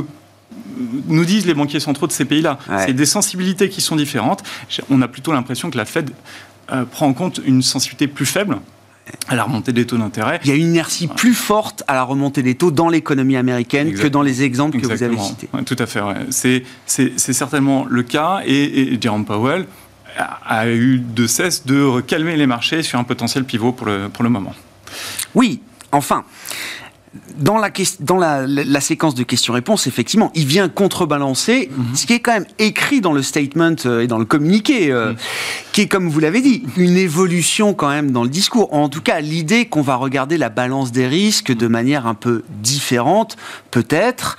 nous 1.09 1.25
disent 1.25 1.47
les 1.47 1.55
banquiers 1.55 1.81
centraux 1.81 2.07
de 2.07 2.13
ces 2.13 2.25
pays-là. 2.25 2.59
Ouais. 2.69 2.87
C'est 2.87 2.93
des 2.93 3.07
sensibilités 3.07 3.69
qui 3.69 3.81
sont 3.81 3.97
différentes. 3.97 4.43
On 4.91 5.01
a 5.03 5.09
plutôt 5.09 5.33
l'impression 5.33 5.71
que 5.71 5.77
la 5.79 5.85
Fed 5.85 6.11
euh, 6.73 6.85
prend 6.85 7.07
en 7.07 7.13
compte 7.15 7.41
une 7.45 7.63
sensibilité 7.63 8.07
plus 8.09 8.27
faible 8.27 8.59
à 9.29 9.37
la 9.37 9.45
remontée 9.45 9.73
des 9.73 9.87
taux 9.87 9.97
d'intérêt. 9.99 10.41
Il 10.45 10.49
y 10.51 10.53
a 10.53 10.57
une 10.57 10.69
inertie 10.69 11.07
plus 11.07 11.35
forte 11.35 11.83
à 11.89 11.95
la 11.95 12.03
remontée 12.03 12.43
des 12.43 12.55
taux 12.55 12.71
dans 12.71 12.89
l'économie 12.89 13.37
américaine 13.37 13.93
que 13.95 14.07
dans 14.07 14.23
les 14.23 14.43
exemples 14.43 14.81
que 14.81 14.87
vous 14.87 15.03
avez 15.03 15.19
cités. 15.19 15.49
Ouais, 15.53 15.63
tout 15.63 15.77
à 15.79 15.87
fait. 15.87 16.01
ouais. 16.01 16.15
C'est, 16.31 16.65
c'est, 16.87 17.13
c'est 17.17 17.33
certainement 17.33 17.87
le 17.89 18.03
cas. 18.03 18.41
Et, 18.45 18.95
et 18.95 18.99
Jerome 19.01 19.25
Powell 19.25 19.67
a, 20.19 20.39
a 20.47 20.69
eu 20.69 20.99
de 20.99 21.27
cesse 21.27 21.67
de 21.67 22.01
calmer 22.01 22.37
les 22.37 22.47
marchés 22.47 22.83
sur 22.83 22.99
un 22.99 23.05
potentiel 23.05 23.45
pivot 23.45 23.73
pour 23.73 23.87
le, 23.87 24.09
pour 24.09 24.25
le 24.25 24.31
moment. 24.31 24.55
Oui, 25.35 25.61
enfin. 25.93 26.25
Dans, 27.39 27.59
la, 27.59 27.71
ques- 27.71 27.97
dans 28.01 28.19
la, 28.19 28.47
la- 28.47 28.63
la 28.63 28.81
séquence 28.81 29.17
de 29.17 29.25
questions-réponses, 29.25 29.89
effectivement, 29.89 30.31
il 30.37 30.47
vient 30.47 30.69
contrebalancer 30.69 31.69
ce 31.95 32.07
qui 32.07 32.13
est 32.13 32.21
quand 32.21 32.33
même 32.33 32.47
écrit 32.61 33.01
dans 33.01 33.13
le 33.13 33.23
statement 33.23 33.75
euh, 33.85 34.03
et 34.03 34.07
dans 34.07 34.19
le 34.19 34.25
communiqué, 34.25 34.93
euh, 34.93 35.15
qui 35.73 35.81
est, 35.81 35.89
comme 35.89 36.09
vous 36.09 36.21
l'avez 36.21 36.41
dit, 36.41 36.63
une 36.77 36.97
évolution 36.97 37.75
quand 37.75 37.89
même 37.89 38.13
dans 38.13 38.23
le 38.23 38.29
discours. 38.29 38.73
En 38.73 38.89
tout 38.89 39.01
cas, 39.03 39.19
l'idée 39.19 39.65
qu'on 39.67 39.83
va 39.83 39.97
regarder 39.97 40.39
la 40.39 40.51
balance 40.51 40.93
des 40.93 41.09
risques 41.09 41.51
de 41.53 41.67
manière 41.67 42.07
un 42.07 42.15
peu 42.15 42.45
différente, 42.63 43.37
peut-être, 43.73 44.39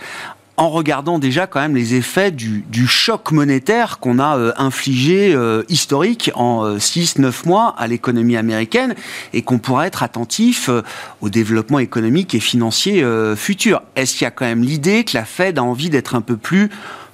en 0.62 0.69
regardant 0.69 1.17
déjà 1.17 1.47
quand 1.47 1.60
même 1.60 1.76
les 1.76 1.95
effets 1.95 2.30
du, 2.30 2.63
choc 2.86 3.32
monétaire 3.32 3.97
qu'on 3.97 4.19
a 4.19 4.38
euh, 4.38 4.54
infligé 4.58 5.34
euh, 5.34 5.63
historique 5.69 6.30
en 6.36 6.76
6-9 6.78 7.47
mois 7.47 7.74
à 7.80 7.88
l'économie 7.88 8.38
américaine 8.38 8.93
et 9.34 9.41
qu'on 9.41 9.58
pourra 9.58 9.88
être 9.88 10.04
attentif 10.04 10.69
euh, 10.69 10.84
au 11.21 11.30
développement 11.30 11.80
économique 11.80 12.36
et 12.36 12.39
financier 12.39 13.04
euh, 13.04 13.36
futur. 13.36 13.82
Est-ce 13.95 14.13
qu'il 14.13 14.26
y 14.26 14.28
a 14.28 14.32
quand 14.32 14.45
même 14.45 14.63
l'idée 14.63 15.04
que 15.04 15.17
la 15.17 15.26
Fed 15.26 15.58
a 15.58 15.63
envie 15.63 15.89
d'être 15.89 16.13
un 16.13 16.21
peu 16.21 16.38
plus 16.38 16.69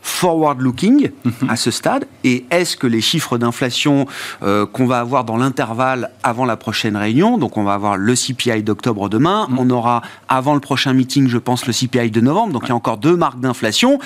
forward-looking 0.08 1.12
à 1.50 1.56
ce 1.56 1.70
stade. 1.70 2.08
Et 2.24 2.46
est-ce 2.50 2.78
que 2.78 2.88
les 2.88 3.02
chiffres 3.02 3.38
d'inflation 3.38 4.08
euh, 4.42 4.66
qu'on 4.66 4.86
va 4.86 5.00
avoir 5.00 5.24
dans 5.24 5.38
l'intervalle 5.38 6.12
avant 6.24 6.46
la 6.46 6.56
prochaine 6.56 6.96
réunion, 6.96 7.38
donc 7.38 7.58
on 7.58 7.64
va 7.64 7.74
avoir 7.74 7.98
le 7.98 8.14
CPI 8.16 8.64
d'octobre 8.64 9.10
demain, 9.10 9.48
on 9.58 9.70
aura 9.70 10.02
avant 10.30 10.54
le 10.54 10.60
prochain 10.60 10.94
meeting, 10.94 11.28
je 11.28 11.38
pense, 11.38 11.68
le 11.68 11.74
CPI 11.74 12.10
de 12.10 12.22
novembre, 12.22 12.54
donc 12.54 12.64
il 12.66 12.70
y 12.70 12.72
a 12.72 12.76
encore 12.76 12.98
deux 12.98 13.16
marques 13.16 13.40
d'inflation. 13.40 14.00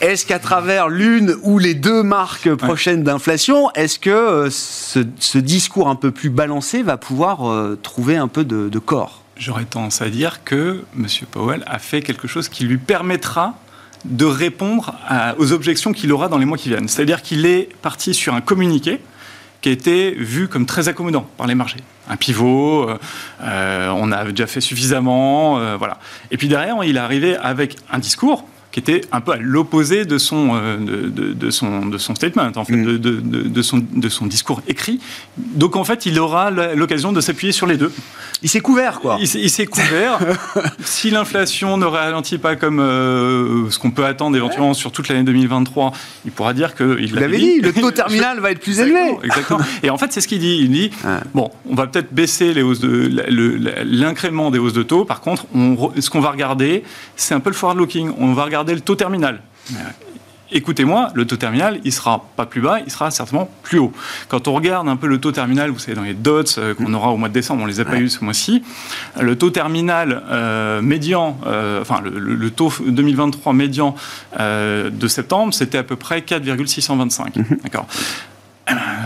Est-ce 0.00 0.24
qu'à 0.24 0.38
travers 0.38 0.88
l'une 0.88 1.36
ou 1.42 1.58
les 1.58 1.74
deux 1.74 2.02
marques 2.02 2.54
prochaines 2.54 3.02
d'inflation, 3.02 3.70
est-ce 3.72 3.98
que 3.98 4.10
euh, 4.10 4.48
ce, 4.50 5.38
discours 5.38 5.88
un 5.88 5.96
peu 5.96 6.10
plus 6.10 6.30
balancé 6.30 6.82
va 6.82 6.96
pouvoir 6.96 7.46
euh, 7.46 7.78
trouver 7.80 8.16
un 8.16 8.28
peu 8.28 8.44
de, 8.44 8.78
corps? 8.78 9.22
J'aurais 9.36 9.66
tendance 9.66 10.00
à 10.00 10.08
dire 10.08 10.42
que 10.44 10.82
M. 10.96 11.06
Powell 11.30 11.62
a 11.66 11.78
fait 11.78 12.00
quelque 12.00 12.26
chose 12.26 12.48
qui 12.48 12.64
lui 12.64 12.78
permettra 12.78 13.54
de 14.04 14.24
répondre 14.24 14.94
aux 15.38 15.52
objections 15.52 15.92
qu'il 15.92 16.12
aura 16.12 16.28
dans 16.28 16.38
les 16.38 16.46
mois 16.46 16.58
qui 16.58 16.68
viennent. 16.68 16.88
C'est-à-dire 16.88 17.22
qu'il 17.22 17.46
est 17.46 17.68
parti 17.82 18.14
sur 18.14 18.34
un 18.34 18.40
communiqué 18.40 19.00
qui 19.60 19.68
a 19.68 19.72
été 19.72 20.12
vu 20.12 20.48
comme 20.48 20.64
très 20.64 20.88
accommodant 20.88 21.28
par 21.36 21.46
les 21.46 21.54
marchés. 21.54 21.80
Un 22.08 22.16
pivot, 22.16 22.88
euh, 23.42 23.88
on 23.90 24.10
a 24.10 24.24
déjà 24.24 24.46
fait 24.46 24.62
suffisamment, 24.62 25.76
voilà. 25.76 25.98
Et 26.30 26.38
puis 26.38 26.48
derrière, 26.48 26.82
il 26.82 26.96
est 26.96 27.00
arrivé 27.00 27.36
avec 27.36 27.76
un 27.92 27.98
discours 27.98 28.46
qui 28.72 28.78
était 28.78 29.00
un 29.10 29.20
peu 29.20 29.32
à 29.32 29.36
l'opposé 29.36 30.04
de 30.04 30.16
son, 30.18 30.50
euh, 30.54 30.76
de, 30.76 31.32
de, 31.32 31.50
son, 31.50 31.86
de 31.86 31.98
son 31.98 32.14
statement, 32.14 32.50
en 32.54 32.64
fait, 32.64 32.76
mm. 32.76 32.98
de, 32.98 33.20
de, 33.20 33.62
son, 33.62 33.82
de 33.94 34.08
son 34.08 34.26
discours 34.26 34.62
écrit. 34.68 35.00
Donc 35.36 35.76
en 35.76 35.84
fait, 35.84 36.06
il 36.06 36.18
aura 36.20 36.50
l'occasion 36.50 37.12
de 37.12 37.20
s'appuyer 37.20 37.52
sur 37.52 37.66
les 37.66 37.76
deux. 37.76 37.92
Il 38.42 38.48
s'est 38.48 38.60
couvert, 38.60 39.00
quoi. 39.00 39.18
Il 39.20 39.50
s'est 39.50 39.66
couvert. 39.66 40.18
si 40.84 41.10
l'inflation 41.10 41.76
ne 41.76 41.84
ralentit 41.84 42.38
pas 42.38 42.56
comme 42.56 42.80
euh, 42.80 43.68
ce 43.70 43.78
qu'on 43.78 43.90
peut 43.90 44.04
attendre 44.04 44.36
éventuellement 44.36 44.72
sur 44.72 44.92
toute 44.92 45.08
l'année 45.08 45.24
2023, 45.24 45.92
il 46.24 46.30
pourra 46.30 46.54
dire 46.54 46.74
que... 46.74 46.98
Il 47.00 47.14
l'avait 47.14 47.38
dit, 47.38 47.60
le 47.60 47.72
taux 47.72 47.90
terminal 47.90 48.38
va 48.40 48.52
être 48.52 48.60
plus 48.60 48.78
élevé. 48.78 49.16
Exactement. 49.24 49.60
Et 49.82 49.90
en 49.90 49.98
fait, 49.98 50.12
c'est 50.12 50.20
ce 50.20 50.28
qu'il 50.28 50.38
dit. 50.38 50.58
Il 50.60 50.70
dit, 50.70 50.90
bon, 51.34 51.50
on 51.68 51.74
va 51.74 51.86
peut-être 51.86 52.14
baisser 52.14 52.54
les 52.54 52.62
hausses 52.62 52.80
de 52.80 53.10
l'incrément 53.84 54.50
des 54.50 54.58
hausses 54.58 54.72
de 54.72 54.82
taux. 54.84 55.04
Par 55.04 55.20
contre, 55.20 55.46
on, 55.54 55.90
ce 55.98 56.08
qu'on 56.08 56.20
va 56.20 56.30
regarder, 56.30 56.84
c'est 57.16 57.34
un 57.34 57.40
peu 57.40 57.50
le 57.50 57.56
forward-looking. 57.56 58.12
On 58.18 58.32
va 58.32 58.44
regarder 58.44 58.59
le 58.64 58.80
taux 58.80 58.96
terminal. 58.96 59.40
Écoutez-moi, 60.52 61.10
le 61.14 61.26
taux 61.26 61.36
terminal, 61.36 61.80
il 61.84 61.92
sera 61.92 62.24
pas 62.34 62.44
plus 62.44 62.60
bas, 62.60 62.80
il 62.84 62.90
sera 62.90 63.10
certainement 63.12 63.48
plus 63.62 63.78
haut. 63.78 63.92
Quand 64.28 64.48
on 64.48 64.54
regarde 64.54 64.88
un 64.88 64.96
peu 64.96 65.06
le 65.06 65.20
taux 65.20 65.30
terminal, 65.30 65.70
vous 65.70 65.78
savez, 65.78 65.94
dans 65.94 66.02
les 66.02 66.14
dots 66.14 66.42
euh, 66.58 66.74
qu'on 66.74 66.92
aura 66.92 67.10
au 67.10 67.16
mois 67.16 67.28
de 67.28 67.34
décembre, 67.34 67.62
on 67.62 67.66
les 67.66 67.78
a 67.78 67.84
pas 67.84 67.98
eu 67.98 68.08
ce 68.08 68.24
mois-ci, 68.24 68.64
le 69.20 69.36
taux 69.36 69.50
terminal 69.50 70.24
euh, 70.28 70.82
médian, 70.82 71.38
euh, 71.46 71.80
enfin 71.80 72.00
le, 72.02 72.50
taux 72.50 72.72
2023 72.84 73.52
médian 73.52 73.94
de 74.38 75.08
septembre, 75.08 75.54
c'était 75.54 75.78
à 75.78 75.84
peu 75.84 75.96
près 75.96 76.22
4,625. 76.22 77.36
Mhm. 77.36 77.44
D'accord 77.62 77.86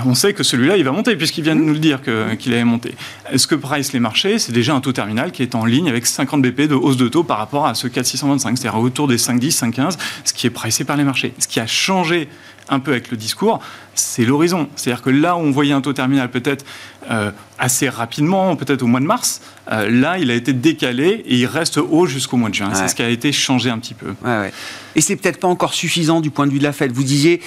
on 0.06 0.14
sait 0.14 0.34
que 0.34 0.42
celui-là, 0.42 0.76
il 0.76 0.84
va 0.84 0.92
monter, 0.92 1.16
puisqu'il 1.16 1.44
vient 1.44 1.56
de 1.56 1.60
nous 1.60 1.72
le 1.72 1.78
dire 1.78 2.00
qu'il 2.38 2.52
allait 2.52 2.64
monter. 2.64 2.94
Ce 3.34 3.46
que 3.46 3.54
price 3.54 3.92
les 3.92 4.00
marchés, 4.00 4.38
c'est 4.38 4.52
déjà 4.52 4.74
un 4.74 4.80
taux 4.80 4.92
terminal 4.92 5.32
qui 5.32 5.42
est 5.42 5.54
en 5.54 5.64
ligne 5.64 5.88
avec 5.88 6.06
50 6.06 6.42
BP 6.42 6.62
de 6.62 6.74
hausse 6.74 6.96
de 6.96 7.08
taux 7.08 7.24
par 7.24 7.38
rapport 7.38 7.66
à 7.66 7.74
ce 7.74 7.86
4,625, 7.86 8.56
c'est-à-dire 8.58 8.78
autour 8.78 9.08
des 9.08 9.16
5,10, 9.16 9.72
5,15, 9.72 9.98
ce 10.24 10.32
qui 10.32 10.46
est 10.46 10.50
pricé 10.50 10.84
par 10.84 10.96
les 10.96 11.04
marchés. 11.04 11.34
Ce 11.38 11.48
qui 11.48 11.60
a 11.60 11.66
changé 11.66 12.28
un 12.68 12.80
peu 12.80 12.92
avec 12.92 13.10
le 13.10 13.16
discours, 13.16 13.60
c'est 13.94 14.24
l'horizon. 14.24 14.68
C'est-à-dire 14.76 15.02
que 15.02 15.10
là 15.10 15.36
où 15.36 15.40
on 15.40 15.50
voyait 15.50 15.74
un 15.74 15.80
taux 15.80 15.92
terminal 15.92 16.30
peut-être 16.30 16.64
euh, 17.10 17.30
assez 17.58 17.88
rapidement, 17.88 18.56
peut-être 18.56 18.82
au 18.82 18.86
mois 18.86 19.00
de 19.00 19.06
mars, 19.06 19.40
euh, 19.70 19.88
là, 19.90 20.18
il 20.18 20.30
a 20.30 20.34
été 20.34 20.52
décalé 20.52 21.22
et 21.26 21.36
il 21.36 21.46
reste 21.46 21.78
haut 21.78 22.06
jusqu'au 22.06 22.36
mois 22.36 22.50
de 22.50 22.54
juin. 22.54 22.70
C'est 22.74 22.88
ce 22.88 22.94
qui 22.94 23.02
a 23.02 23.08
été 23.08 23.32
changé 23.32 23.70
un 23.70 23.78
petit 23.78 23.94
peu. 23.94 24.14
Ouais, 24.24 24.52
Et 24.96 25.00
c'est 25.00 25.16
peut-être 25.16 25.38
pas 25.38 25.48
encore 25.48 25.74
suffisant 25.74 26.20
du 26.20 26.30
point 26.30 26.46
de 26.46 26.52
vue 26.52 26.58
de 26.58 26.64
la 26.64 26.72
Fed. 26.72 26.92
Vous 26.92 27.04
disiez 27.04 27.40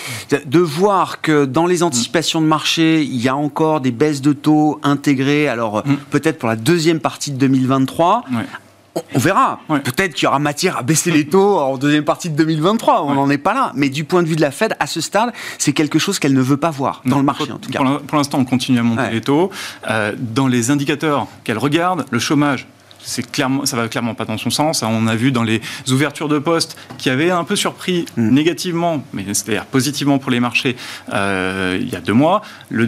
de 0.45 0.59
voir 0.59 1.21
que 1.21 1.45
dans 1.45 1.65
les 1.65 1.83
anticipations 1.83 2.41
de 2.41 2.47
marché, 2.47 3.01
il 3.03 3.21
y 3.21 3.27
a 3.27 3.35
encore 3.35 3.81
des 3.81 3.91
baisses 3.91 4.21
de 4.21 4.33
taux 4.33 4.79
intégrées, 4.83 5.47
alors 5.47 5.85
mm. 5.85 5.97
peut-être 6.09 6.39
pour 6.39 6.49
la 6.49 6.55
deuxième 6.55 6.99
partie 6.99 7.31
de 7.31 7.37
2023, 7.37 8.25
on 9.13 9.19
verra. 9.19 9.59
Peut-être 9.67 10.13
qu'il 10.13 10.25
y 10.25 10.27
aura 10.27 10.39
matière 10.39 10.77
à 10.77 10.83
baisser 10.83 11.11
les 11.11 11.27
taux 11.27 11.57
en 11.59 11.77
deuxième 11.77 12.03
partie 12.03 12.29
de 12.29 12.35
2023. 12.35 13.03
On 13.03 13.13
n'en 13.13 13.29
est 13.29 13.37
pas 13.37 13.53
là. 13.53 13.71
Mais 13.75 13.89
du 13.89 14.03
point 14.03 14.23
de 14.23 14.27
vue 14.27 14.35
de 14.35 14.41
la 14.41 14.51
Fed, 14.51 14.75
à 14.79 14.87
ce 14.87 15.01
stade, 15.01 15.31
c'est 15.57 15.73
quelque 15.73 15.99
chose 15.99 16.19
qu'elle 16.19 16.33
ne 16.33 16.41
veut 16.41 16.57
pas 16.57 16.71
voir 16.71 17.01
dans 17.05 17.17
le 17.17 17.23
marché, 17.23 17.51
en 17.51 17.57
tout 17.57 17.69
cas. 17.69 17.79
Pour 18.07 18.17
l'instant, 18.17 18.39
on 18.39 18.45
continue 18.45 18.79
à 18.79 18.83
monter 18.83 19.11
les 19.11 19.21
taux. 19.21 19.51
Euh, 19.89 20.13
dans 20.17 20.47
les 20.47 20.71
indicateurs 20.71 21.27
qu'elle 21.43 21.57
regarde, 21.57 22.05
le 22.09 22.19
chômage 22.19 22.67
c'est 23.07 23.31
clairement, 23.31 23.65
ça 23.65 23.77
va 23.77 23.87
clairement 23.87 24.13
pas 24.15 24.25
dans 24.25 24.37
son 24.37 24.49
sens. 24.49 24.83
On 24.83 25.07
a 25.07 25.15
vu 25.15 25.31
dans 25.31 25.43
les 25.43 25.61
ouvertures 25.89 26.27
de 26.27 26.39
postes 26.39 26.77
qui 26.97 27.09
avaient 27.09 27.31
un 27.31 27.45
peu 27.45 27.55
surpris 27.55 28.05
mm. 28.17 28.29
négativement, 28.29 29.03
mais 29.13 29.23
c'est-à-dire 29.27 29.65
positivement 29.65 30.19
pour 30.19 30.29
les 30.29 30.39
marchés 30.39 30.75
euh, 31.13 31.77
il 31.79 31.89
y 31.89 31.95
a 31.95 32.01
deux 32.01 32.13
mois. 32.13 32.41
Le, 32.69 32.85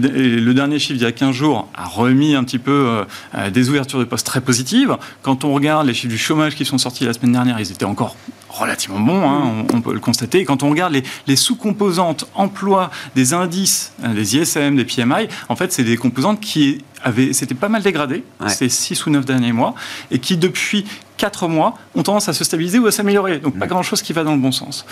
dernier 0.53 0.77
chiffre 0.77 0.99
il 0.99 1.03
y 1.03 1.05
a 1.05 1.12
15 1.12 1.34
jours 1.34 1.69
a 1.73 1.86
remis 1.86 2.36
un 2.36 2.43
petit 2.43 2.60
peu 2.60 3.05
euh, 3.36 3.49
des 3.49 3.69
ouvertures 3.69 3.99
de 3.99 4.03
postes 4.03 4.27
très 4.27 4.41
positives. 4.41 4.97
Quand 5.21 5.45
on 5.45 5.53
regarde 5.53 5.88
les 5.88 5.93
chiffres 5.93 6.12
du 6.12 6.17
chômage 6.17 6.55
qui 6.55 6.65
sont 6.65 6.77
sortis 6.77 7.05
la 7.05 7.13
semaine 7.13 7.32
dernière, 7.32 7.60
ils 7.60 7.71
étaient 7.71 7.86
encore 7.86 8.15
relativement 8.49 8.99
bons, 8.99 9.29
hein, 9.29 9.65
on, 9.73 9.81
peut 9.81 9.93
le 9.93 9.99
constater. 9.99 10.43
quand 10.43 10.63
on 10.63 10.69
regarde 10.69 10.93
les, 11.27 11.35
sous-composantes 11.35 12.27
emploi 12.33 12.89
des 13.15 13.33
indices, 13.33 13.93
euh, 14.03 14.13
des 14.13 14.38
ISM, 14.38 14.75
des 14.75 14.85
PMI, 14.85 15.27
en 15.47 15.55
fait, 15.55 15.71
c'est 15.71 15.83
des 15.83 15.97
composantes 15.97 16.39
qui 16.39 16.83
avaient, 17.03 17.33
c'était 17.33 17.55
pas 17.55 17.69
mal 17.69 17.81
dégradées 17.81 18.23
ces 18.47 18.67
6 18.67 19.05
ou 19.05 19.09
9 19.12 19.25
derniers 19.25 19.53
mois, 19.53 19.75
et 20.12 20.19
qui, 20.19 20.38
depuis 20.38 20.85
4 21.17 21.47
mois, 21.47 21.77
ont 21.95 22.03
tendance 22.03 22.27
à 22.27 22.33
se 22.33 22.43
stabiliser 22.43 22.79
ou 22.79 22.88
à 22.88 22.91
s'améliorer. 22.91 23.39
Donc, 23.39 23.57
pas 23.57 23.67
grand-chose 23.67 24.01
qui 24.01 24.13
va 24.13 24.23
dans 24.23 24.33
le 24.33 24.41
bon 24.41 24.51
sens. 24.51 24.85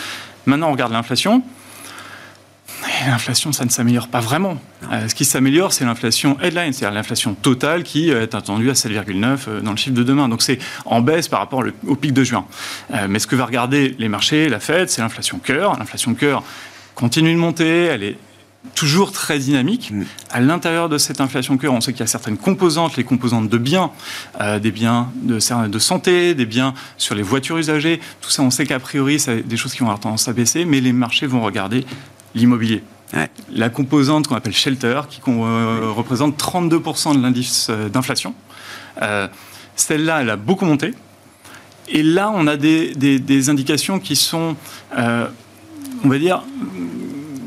Maintenant, 0.46 0.70
on 0.70 0.72
regarde 0.72 0.94
l'inflation 0.94 1.44
l'inflation, 3.08 3.52
ça 3.52 3.66
ne 3.66 3.70
s'améliore 3.70 4.08
pas 4.08 4.20
vraiment. 4.20 4.58
Euh, 4.92 5.08
ce 5.08 5.16
qui 5.16 5.26
s'améliore, 5.26 5.74
c'est 5.74 5.86
l'inflation 5.86 6.38
headline, 6.42 6.74
c'est-à-dire 6.74 6.96
l'inflation 6.96 7.34
totale 7.34 7.84
qui 7.84 8.10
est 8.10 8.36
attendue 8.36 8.70
à 8.70 8.74
7,9 8.74 9.38
euh, 9.48 9.62
dans 9.62 9.72
le 9.72 9.78
chiffre 9.78 9.96
de 9.96 10.04
demain. 10.04 10.30
Donc 10.30 10.42
c'est 10.42 10.60
en 10.86 11.02
baisse 11.02 11.28
par 11.28 11.40
rapport 11.40 11.64
au 11.88 11.96
pic 11.96 12.14
de 12.14 12.24
juin. 12.24 12.46
Euh, 12.94 13.08
mais 13.10 13.20
ce 13.20 13.28
que 13.28 13.36
va 13.36 13.46
regarder 13.46 13.96
les 14.00 14.10
marchés, 14.10 14.50
la 14.50 14.60
Fed, 14.60 14.90
c'est 14.90 15.02
l'inflation 15.02 15.40
cœur. 15.40 15.78
L'inflation 15.78 16.14
cœur 16.14 16.44
continue 16.96 17.34
de 17.34 17.40
monter, 17.40 17.86
elle 17.86 18.04
est 18.04 18.18
toujours 18.76 19.12
très 19.12 19.40
dynamique. 19.40 19.92
Mm. 19.92 20.04
À 20.32 20.40
l'intérieur 20.42 20.90
de 20.90 20.98
cette 20.98 21.22
inflation 21.22 21.58
cœur, 21.58 21.74
on 21.74 21.82
sait 21.82 21.94
qu'il 21.94 22.02
y 22.02 22.04
a 22.04 22.08
certaines 22.08 22.38
composantes, 22.38 22.98
les 22.98 23.04
composantes 23.04 23.50
de 23.50 23.58
biens, 23.58 23.92
des 24.62 24.72
biens 24.72 25.10
de, 25.16 25.40
de, 25.68 25.80
santé, 25.80 26.36
des 26.36 26.46
biens 26.46 26.74
sur 26.98 27.16
les 27.16 27.22
voitures 27.22 27.58
usagées. 27.58 28.02
Tout 28.22 28.30
ça, 28.30 28.44
on 28.44 28.52
sait 28.52 28.66
qu'a 28.66 28.80
priori, 28.80 29.20
c'est 29.20 29.48
des 29.48 29.58
choses 29.58 29.74
qui 29.74 29.80
vont 29.80 29.86
avoir 29.86 30.00
tendance 30.00 30.28
à 30.28 30.34
baisser, 30.34 30.66
mais 30.66 30.82
les 30.82 30.92
marchés 30.92 31.28
vont 31.28 31.42
regarder 31.42 31.86
l'immobilier. 32.36 32.84
La 33.54 33.70
composante 33.70 34.28
qu'on 34.28 34.36
appelle 34.36 34.54
shelter, 34.54 35.02
qui 35.10 35.22
euh, 35.28 35.92
représente 35.96 36.38
32% 36.38 37.16
de 37.16 37.22
l'indice 37.22 37.68
euh, 37.70 37.88
d'inflation, 37.88 38.34
euh, 39.02 39.28
celle-là, 39.76 40.22
elle 40.22 40.30
a 40.30 40.36
beaucoup 40.36 40.66
monté. 40.66 40.94
Et 41.88 42.04
là, 42.04 42.32
on 42.36 42.48
a 42.48 42.58
des, 42.58 43.50
indications 43.50 44.00
qui 44.00 44.18
sont, 44.18 44.58
on 44.94 46.10
va 46.10 46.20
dire, 46.20 46.44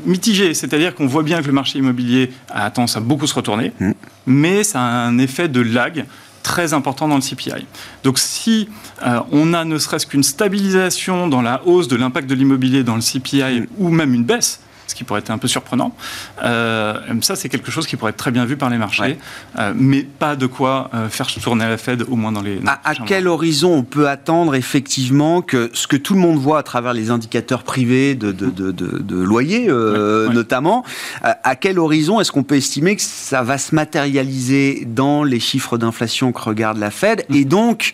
mitigées. 0.05 0.55
C'est-à-dire 0.55 0.95
qu'on 0.95 1.05
voit 1.05 1.21
bien 1.21 1.41
que 1.41 1.47
le 1.47 1.53
marché 1.53 1.77
immobilier 1.77 2.31
a 2.49 2.71
tendance 2.71 2.97
à 2.97 3.01
beaucoup 3.01 3.27
se 3.27 3.35
retourner, 3.35 3.71
mm. 3.79 3.91
mais 4.25 4.63
ça 4.63 4.81
a 4.81 5.05
un 5.05 5.19
effet 5.19 5.47
de 5.47 5.61
lag 5.61 6.05
très 6.41 6.73
important 6.73 7.07
dans 7.07 7.17
le 7.17 7.21
CPI. 7.21 7.67
Donc 8.03 8.17
si 8.17 8.67
on 9.31 9.53
a 9.53 9.63
ne 9.63 9.77
serait-ce 9.77 10.07
qu'une 10.07 10.23
stabilisation 10.23 11.27
dans 11.27 11.43
la 11.43 11.61
hausse 11.67 11.87
de 11.87 11.95
l'impact 11.95 12.27
de 12.27 12.33
l'immobilier 12.33 12.83
dans 12.83 12.95
le 12.95 13.01
CPI 13.01 13.59
mm. 13.59 13.67
ou 13.77 13.89
même 13.89 14.15
une 14.15 14.23
baisse, 14.23 14.61
ce 14.91 14.95
qui 14.95 15.03
pourrait 15.03 15.21
être 15.21 15.31
un 15.31 15.37
peu 15.37 15.47
surprenant. 15.47 15.95
Euh, 16.43 16.99
ça, 17.21 17.35
c'est 17.35 17.49
quelque 17.49 17.71
chose 17.71 17.87
qui 17.87 17.95
pourrait 17.95 18.11
être 18.11 18.17
très 18.17 18.31
bien 18.31 18.45
vu 18.45 18.57
par 18.57 18.69
les 18.69 18.77
marchés, 18.77 19.17
euh, 19.57 19.73
mais 19.75 20.03
pas 20.03 20.35
de 20.35 20.45
quoi 20.45 20.89
euh, 20.93 21.09
faire 21.09 21.27
tourner 21.27 21.67
la 21.67 21.77
Fed, 21.77 22.05
au 22.09 22.15
moins 22.15 22.31
dans 22.31 22.41
les. 22.41 22.59
à, 22.65 22.93
quel 23.07 23.27
horizon 23.27 23.73
on 23.73 23.83
peut 23.83 24.07
attendre 24.09 24.53
effectivement 24.55 25.41
que 25.41 25.71
ce 25.73 25.87
que 25.87 25.95
tout 25.95 26.13
le 26.13 26.19
monde 26.19 26.37
voit 26.37 26.59
à 26.59 26.63
travers 26.63 26.93
les 26.93 27.09
indicateurs 27.09 27.63
privés 27.63 28.15
de, 28.15 28.31
de, 28.31 28.49
de, 28.49 28.71
de 28.71 29.15
loyer, 29.15 29.67
notamment, 29.67 30.83
à 31.23 31.55
quel 31.55 31.79
horizon 31.79 32.19
est-ce 32.19 32.31
qu'on 32.31 32.43
peut 32.43 32.57
estimer 32.57 32.95
que 32.95 33.01
ça 33.01 33.43
va 33.43 33.57
se 33.57 33.73
matérialiser 33.73 34.83
dans 34.85 35.23
les 35.23 35.39
chiffres 35.39 35.77
d'inflation 35.77 36.31
que 36.31 36.41
regarde 36.41 36.77
la 36.77 36.91
Fed 36.91 37.25
et 37.33 37.45
donc 37.45 37.91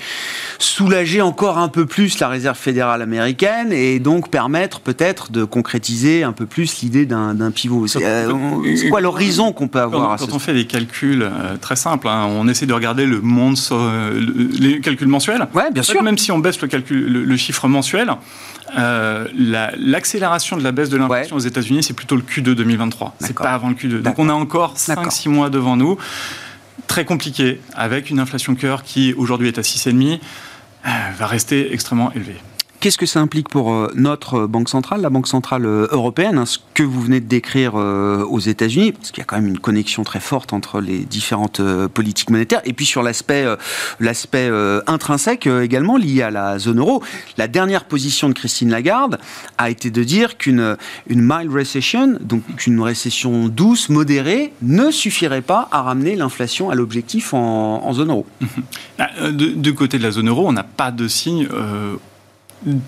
soulager 0.59 1.21
encore 1.21 1.57
un 1.59 1.69
peu 1.69 1.85
plus 1.85 2.19
la 2.19 2.27
réserve 2.27 2.57
fédérale 2.57 3.01
américaine 3.01 3.71
et 3.71 3.99
donc 3.99 4.29
permettre 4.29 4.79
peut-être 4.79 5.31
de 5.31 5.43
concrétiser 5.43 6.23
un 6.23 6.31
peu 6.31 6.45
plus 6.45 6.81
d'un 6.89 7.51
pivot. 7.51 7.85
Euh, 7.95 8.75
c'est 8.75 8.89
quoi 8.89 9.01
l'horizon 9.01 9.53
qu'on 9.53 9.67
peut 9.67 9.79
avoir 9.79 10.17
Quand, 10.17 10.33
on 10.33 10.39
fait 10.39 10.53
des 10.53 10.65
calculs 10.65 11.23
euh, 11.23 11.57
très 11.57 11.75
simples, 11.75 12.07
hein, 12.07 12.27
on 12.29 12.47
essaie 12.47 12.65
de 12.65 12.73
regarder 12.73 13.05
le 13.05 13.21
monde, 13.21 13.57
les 14.59 14.79
calculs 14.79 15.07
mensuels. 15.07 15.47
Ouais, 15.53 15.71
bien 15.71 15.83
sûr. 15.83 16.01
Même 16.03 16.17
si 16.17 16.31
on 16.31 16.39
baisse 16.39 16.61
le, 16.61 16.67
calcul, 16.67 17.05
le, 17.05 17.37
chiffre 17.37 17.67
mensuel, 17.67 18.11
euh, 18.77 19.25
l'accélération 19.77 20.57
de 20.57 20.63
la 20.63 20.71
baisse 20.71 20.89
de 20.89 20.97
l'inflation 20.97 21.35
aux 21.35 21.39
États-Unis, 21.39 21.83
c'est 21.83 21.93
plutôt 21.93 22.15
le 22.15 22.21
Q2 22.21 22.53
2023. 22.53 23.15
C'est 23.19 23.37
pas 23.37 23.51
avant 23.51 23.69
le 23.69 23.75
Q2. 23.75 24.01
Donc 24.01 24.19
on 24.19 24.29
a 24.29 24.33
encore 24.33 24.75
5-6 24.75 25.29
mois 25.29 25.49
devant 25.49 25.75
nous. 25.75 25.97
Très 26.87 27.05
compliqué, 27.05 27.59
avec 27.73 28.09
une 28.09 28.19
inflation 28.19 28.55
cœur 28.55 28.83
qui 28.83 29.13
aujourd'hui 29.13 29.47
est 29.47 29.57
à 29.57 29.61
6,5, 29.61 30.19
va 31.17 31.27
rester 31.27 31.73
extrêmement 31.73 32.11
élevée. 32.13 32.37
Qu'est-ce 32.79 32.99
que 32.99 33.07
ça 33.07 33.19
implique 33.19 33.49
pour 33.49 33.73
euh, 33.73 33.91
notre 33.95 34.45
banque 34.45 34.69
centrale, 34.69 35.01
la 35.01 35.09
banque 35.09 35.27
centrale 35.27 35.65
euh, 35.65 35.87
européenne, 35.91 36.37
hein, 36.37 36.45
ce 36.45 36.59
que 36.75 36.83
vous 36.83 37.01
venez 37.01 37.19
de 37.19 37.25
décrire 37.25 37.73
euh, 37.75 38.23
aux 38.23 38.39
États-Unis, 38.39 38.91
parce 38.91 39.09
qu'il 39.09 39.19
y 39.19 39.23
a 39.23 39.25
quand 39.25 39.37
même 39.37 39.47
une 39.47 39.57
connexion 39.57 40.03
très 40.03 40.19
forte 40.19 40.53
entre 40.53 40.79
les 40.79 40.99
différentes 40.99 41.59
politiques 41.87 42.29
monétaires, 42.29 42.61
et 42.65 42.73
puis 42.73 42.85
sur 42.85 43.01
l'aspect 43.01 43.45
l'aspect 43.99 44.49
intrinsèque 44.85 45.47
également 45.47 45.97
lié 45.97 46.21
à 46.21 46.31
la 46.31 46.59
zone 46.59 46.79
euro. 46.79 47.03
La 47.37 47.47
dernière 47.47 47.85
position 47.85 48.29
de 48.29 48.33
Christine 48.33 48.69
Lagarde 48.69 49.19
a 49.57 49.69
été 49.69 49.89
de 49.89 50.03
dire 50.03 50.37
qu'une 50.37 50.77
une 51.07 51.21
mild 51.21 51.51
recession, 51.51 52.17
donc 52.21 52.43
une 52.67 52.81
récession 52.81 53.47
douce, 53.47 53.89
modérée, 53.89 54.53
ne 54.61 54.91
suffirait 54.91 55.41
pas 55.41 55.67
à 55.71 55.81
ramener 55.81 56.15
l'inflation 56.15 56.69
à 56.69 56.75
l'objectif 56.75 57.33
en, 57.33 57.93
zone 57.93 58.09
euro. 58.09 58.25
Ah, 58.99 59.29
du 59.31 59.75
côté 59.75 59.99
de 59.99 60.03
la 60.03 60.11
zone 60.11 60.27
euro, 60.27 60.47
on 60.47 60.53
n'a 60.53 60.63
pas 60.63 60.91
de 60.91 61.07
signe 61.07 61.47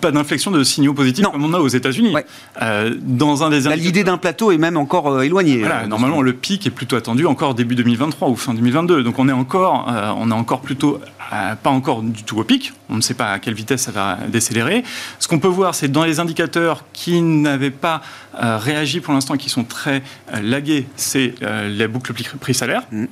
pas 0.01 0.11
d'inflexion 0.11 0.51
de 0.51 0.63
signaux 0.63 0.93
positifs 0.93 1.25
comme 1.31 1.43
on 1.43 1.53
a 1.53 1.59
aux 1.59 1.67
États-Unis. 1.67 2.13
Euh, 2.61 2.93
dans 3.01 3.43
un 3.43 3.49
des 3.49 3.75
l'idée 3.75 4.03
d'un 4.03 4.17
plateau 4.17 4.51
est 4.51 4.57
même 4.57 4.77
encore 4.77 5.07
euh, 5.07 5.21
éloignée. 5.21 5.59
Voilà, 5.59 5.81
euh, 5.81 5.87
normalement, 5.87 6.21
le 6.21 6.33
pic 6.33 6.65
est 6.65 6.71
plutôt 6.71 6.95
attendu 6.95 7.25
encore 7.25 7.53
début 7.55 7.75
2023 7.75 8.29
ou 8.29 8.35
fin 8.35 8.53
2022. 8.53 9.03
Donc 9.03 9.19
on 9.19 9.29
est 9.29 9.33
encore, 9.33 9.91
on 10.17 10.31
est 10.31 10.33
encore 10.33 10.61
plutôt 10.61 10.99
pas 11.29 11.69
encore 11.69 12.01
du 12.01 12.23
tout 12.23 12.39
au 12.39 12.43
pic. 12.43 12.73
On 12.89 12.95
ne 12.95 13.01
sait 13.01 13.13
pas 13.13 13.31
à 13.31 13.39
quelle 13.39 13.53
vitesse 13.53 13.83
ça 13.83 13.91
va 13.91 14.17
décélérer. 14.27 14.83
Ce 15.19 15.27
qu'on 15.27 15.39
peut 15.39 15.47
voir, 15.47 15.75
c'est 15.75 15.87
dans 15.87 16.03
les 16.03 16.19
indicateurs 16.19 16.85
qui 16.93 17.21
n'avaient 17.21 17.69
pas 17.69 18.01
réagi 18.33 18.99
pour 18.99 19.13
l'instant, 19.13 19.37
qui 19.37 19.49
sont 19.49 19.63
très 19.63 20.01
lagués, 20.41 20.87
c'est 20.95 21.35
les 21.67 21.87
boucles 21.87 22.13
prix-salaire. 22.39 22.83
Mm. 22.91 23.05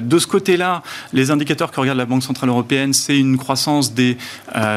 de 0.00 0.18
ce 0.18 0.26
côté-là, 0.26 0.82
les 1.12 1.30
indicateurs 1.30 1.70
que 1.70 1.80
regarde 1.80 1.98
la 1.98 2.06
Banque 2.06 2.22
Centrale 2.22 2.48
Européenne, 2.48 2.92
c'est 2.94 3.18
une 3.18 3.36
croissance 3.36 3.92
des, 3.92 4.16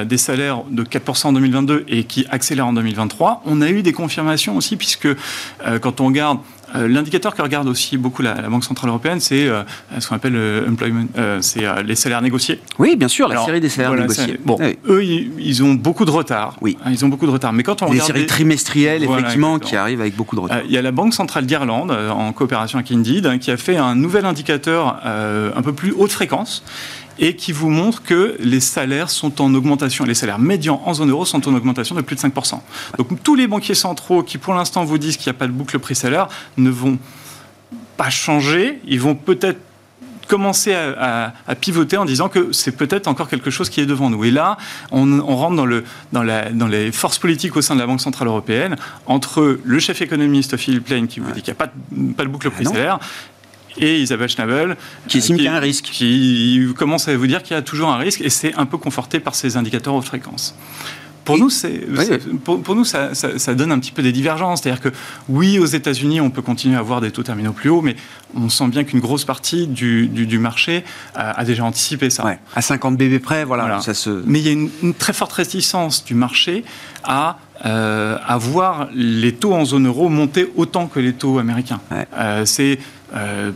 des 0.06 0.18
salaires 0.18 0.64
de 0.70 0.84
4% 0.84 1.28
en 1.28 1.34
2022 1.34 1.86
et 1.88 2.04
qui 2.04 2.26
accélère 2.30 2.68
en 2.68 2.74
2023. 2.74 3.44
On 3.46 3.62
a 3.62 3.70
eu 3.70 3.82
des 3.82 3.94
confirmations 3.94 4.56
aussi, 4.56 4.76
puisque 4.76 5.06
euh, 5.06 5.80
quand 5.80 6.02
on 6.02 6.08
regarde 6.08 6.40
euh, 6.40 6.61
L'indicateur 6.74 7.36
que 7.36 7.42
regarde 7.42 7.68
aussi 7.68 7.98
beaucoup 7.98 8.22
la, 8.22 8.34
Banque 8.50 8.64
Centrale 8.64 8.90
Européenne, 8.90 9.20
c'est 9.20 9.48
euh, 9.48 9.64
ce 10.00 10.08
qu'on 10.08 10.16
appelle 10.16 10.38
employment, 10.68 11.08
c'est 11.42 11.64
les 11.84 11.96
salaires 11.96 12.22
négociés. 12.22 12.60
Oui, 12.80 12.96
bien 12.96 13.08
sûr, 13.08 13.28
la 13.28 13.44
série 13.46 13.62
des 13.62 13.70
salaires 13.70 13.94
négociés. 13.94 14.40
Bon, 14.44 14.58
eux, 14.88 15.04
ils, 15.04 15.64
ont 15.64 15.74
beaucoup 15.74 16.06
de 16.06 16.12
retard. 16.12 16.58
Oui. 16.62 16.78
Hein, 16.84 16.92
ils 16.92 17.06
ont 17.06 17.10
beaucoup 17.10 17.26
de 17.26 17.32
retard. 17.32 17.54
Mais 17.54 17.64
quand 17.64 17.82
on 17.82 17.92
les 17.92 18.00
séries 18.00 18.26
trimestrielles, 18.26 19.04
effectivement, 19.04 19.60
qui 19.60 19.76
arrivent 19.76 20.02
avec 20.02 20.16
beaucoup 20.16 20.36
de 20.36 20.42
retard. 20.42 20.62
Il 20.66 20.72
y 20.72 20.78
a 20.78 20.82
la 20.82 20.92
Banque 20.92 21.14
Centrale 21.14 21.46
d'Irlande, 21.46 21.92
en 21.92 22.32
coopération 22.34 22.80
avec 22.80 22.92
Indeed, 22.92 23.26
hein, 23.26 23.38
qui 23.38 23.52
a 23.52 23.58
fait 23.58 23.78
un 23.78 23.96
nouvel 23.96 24.26
indicateur 24.26 25.02
un 25.06 25.62
peu 25.62 25.74
plus 25.74 25.94
haute 25.98 26.12
fréquence 26.12 26.64
et 27.20 27.36
qui 27.36 27.52
vous 27.52 27.70
montre 27.70 28.04
que 28.04 28.36
les 28.40 28.60
salaires 28.60 29.10
sont 29.10 29.42
en 29.42 29.54
augmentation. 29.54 30.06
Les 30.06 30.14
salaires 30.14 30.40
médians 30.40 30.82
en 30.86 30.94
zone 30.94 31.10
euro 31.10 31.26
sont 31.26 31.48
en 31.48 31.54
augmentation 31.54 31.96
de 31.96 32.02
plus 32.02 32.16
de 32.16 32.22
5%. 32.22 32.60
Donc 32.98 33.24
tous 33.24 33.36
les 33.36 33.48
banquiers 33.48 33.76
centraux 33.76 34.24
qui 34.24 34.38
pour 34.38 34.54
l'instant 34.54 34.84
vous 34.84 34.98
disent 34.98 35.18
qu'il 35.18 35.32
n'y 35.32 35.36
a 35.36 35.40
pas 35.40 35.48
de 35.48 35.52
boucle 35.52 35.78
prix-salaire 35.80 36.28
ne 36.58 36.70
vont 36.70 36.98
pas 37.98 38.10
changer. 38.10 38.80
Ils 38.86 39.00
vont 39.00 39.16
peut-être 39.16 39.60
commencer 40.32 40.74
à, 40.74 41.34
pivoter 41.60 41.98
en 41.98 42.06
disant 42.06 42.30
que 42.30 42.54
c'est 42.54 42.72
peut-être 42.72 43.08
encore 43.08 43.28
quelque 43.28 43.52
chose 43.52 43.70
qui 43.70 43.82
est 43.82 43.86
devant 43.86 44.10
nous. 44.10 44.24
Et 44.24 44.32
là, 44.32 44.58
on, 44.92 45.20
rentre 45.36 45.58
dans, 45.58 45.66
le, 45.66 45.84
dans, 46.14 46.24
la, 46.24 46.50
dans, 46.52 46.68
les 46.68 46.94
forces 46.94 47.20
politiques 47.20 47.58
au 47.58 47.62
sein 47.62 47.76
de 47.76 47.82
la 47.82 47.86
Banque 47.86 48.00
Centrale 48.00 48.30
Européenne, 48.30 48.78
entre 49.08 49.60
le 49.62 49.80
chef 49.80 50.02
économiste 50.02 50.56
Philippe 50.56 50.88
Lane 50.88 51.08
qui 51.08 51.20
vous 51.20 51.32
dit 51.32 51.42
qu'il 51.42 51.52
n'y 51.54 51.58
a 51.58 51.66
pas 51.66 51.68
de, 51.92 52.14
pas 52.14 52.24
de 52.24 52.30
boucle 52.30 52.48
ah 52.48 52.56
prix-salaire, 52.56 53.00
et 53.78 54.00
Isabelle 54.02 54.30
Schnabel. 54.30 54.78
Qui 55.08 55.20
estime 55.20 55.36
qu'il 55.36 55.46
y 55.46 55.48
a 55.48 55.56
un 55.56 55.60
risque. 55.60 55.86
Qui 55.86 56.68
commence 56.78 57.08
à 57.08 57.16
vous 57.16 57.28
dire 57.28 57.44
qu'il 57.44 57.56
y 57.56 57.60
a 57.60 57.62
toujours 57.62 57.90
un 57.90 57.98
risque 57.98 58.22
et 58.22 58.30
c'est 58.30 58.54
un 58.56 58.66
peu 58.66 58.78
conforté 58.78 59.20
par 59.20 59.36
ces 59.36 59.58
indicateurs 59.58 59.94
haute 59.94 60.06
fréquence. 60.06 60.56
Pour 61.24 61.38
nous, 61.38 61.50
c'est, 61.50 61.82
pour, 62.44 62.76
nous 62.76 62.84
ça, 62.84 63.14
donne 63.54 63.72
un 63.72 63.80
petit 63.80 63.92
peu 63.92 64.02
des 64.02 64.12
divergences. 64.12 64.62
C'est-à-dire 64.62 64.82
que 64.82 64.90
oui, 65.30 65.60
aux 65.60 65.66
États-Unis, 65.66 66.20
on 66.20 66.32
peut 66.32 66.42
continuer 66.42 66.76
à 66.76 66.80
avoir 66.80 67.00
des 67.00 67.12
taux 67.12 67.24
terminaux 67.24 67.54
plus 67.54 67.70
hauts, 67.70 67.82
mais 67.82 67.96
on 68.36 68.50
sent 68.50 68.68
bien 68.70 68.84
qu'une 68.84 69.00
grosse 69.00 69.26
partie 69.26 69.68
du, 69.68 70.08
du, 70.08 70.40
marché 70.40 70.84
a, 71.14 71.44
déjà 71.46 71.64
anticipé 71.64 72.10
ça. 72.10 72.38
À 72.56 72.62
50 72.62 72.98
bébés 72.98 73.20
près, 73.20 73.46
voilà. 73.46 73.82
Ça 73.82 73.94
se... 73.94 74.10
Mais 74.26 74.40
il 74.40 74.46
y 74.46 74.50
a 74.50 74.52
une, 74.52 74.94
très 74.96 75.14
forte 75.14 75.34
réticence 75.34 76.04
du 76.04 76.16
marché 76.16 76.64
à 77.04 77.38
euh, 77.66 78.18
voir 78.38 78.90
les 78.94 79.34
taux 79.34 79.54
en 79.54 79.66
zone 79.66 79.88
euro 79.88 80.10
monter 80.10 80.52
autant 80.56 80.88
que 80.88 81.00
les 81.00 81.14
taux 81.14 81.40
américains. 81.40 81.80
Euh, 82.18 82.46
c'est 82.46 82.80
euh, 83.16 83.52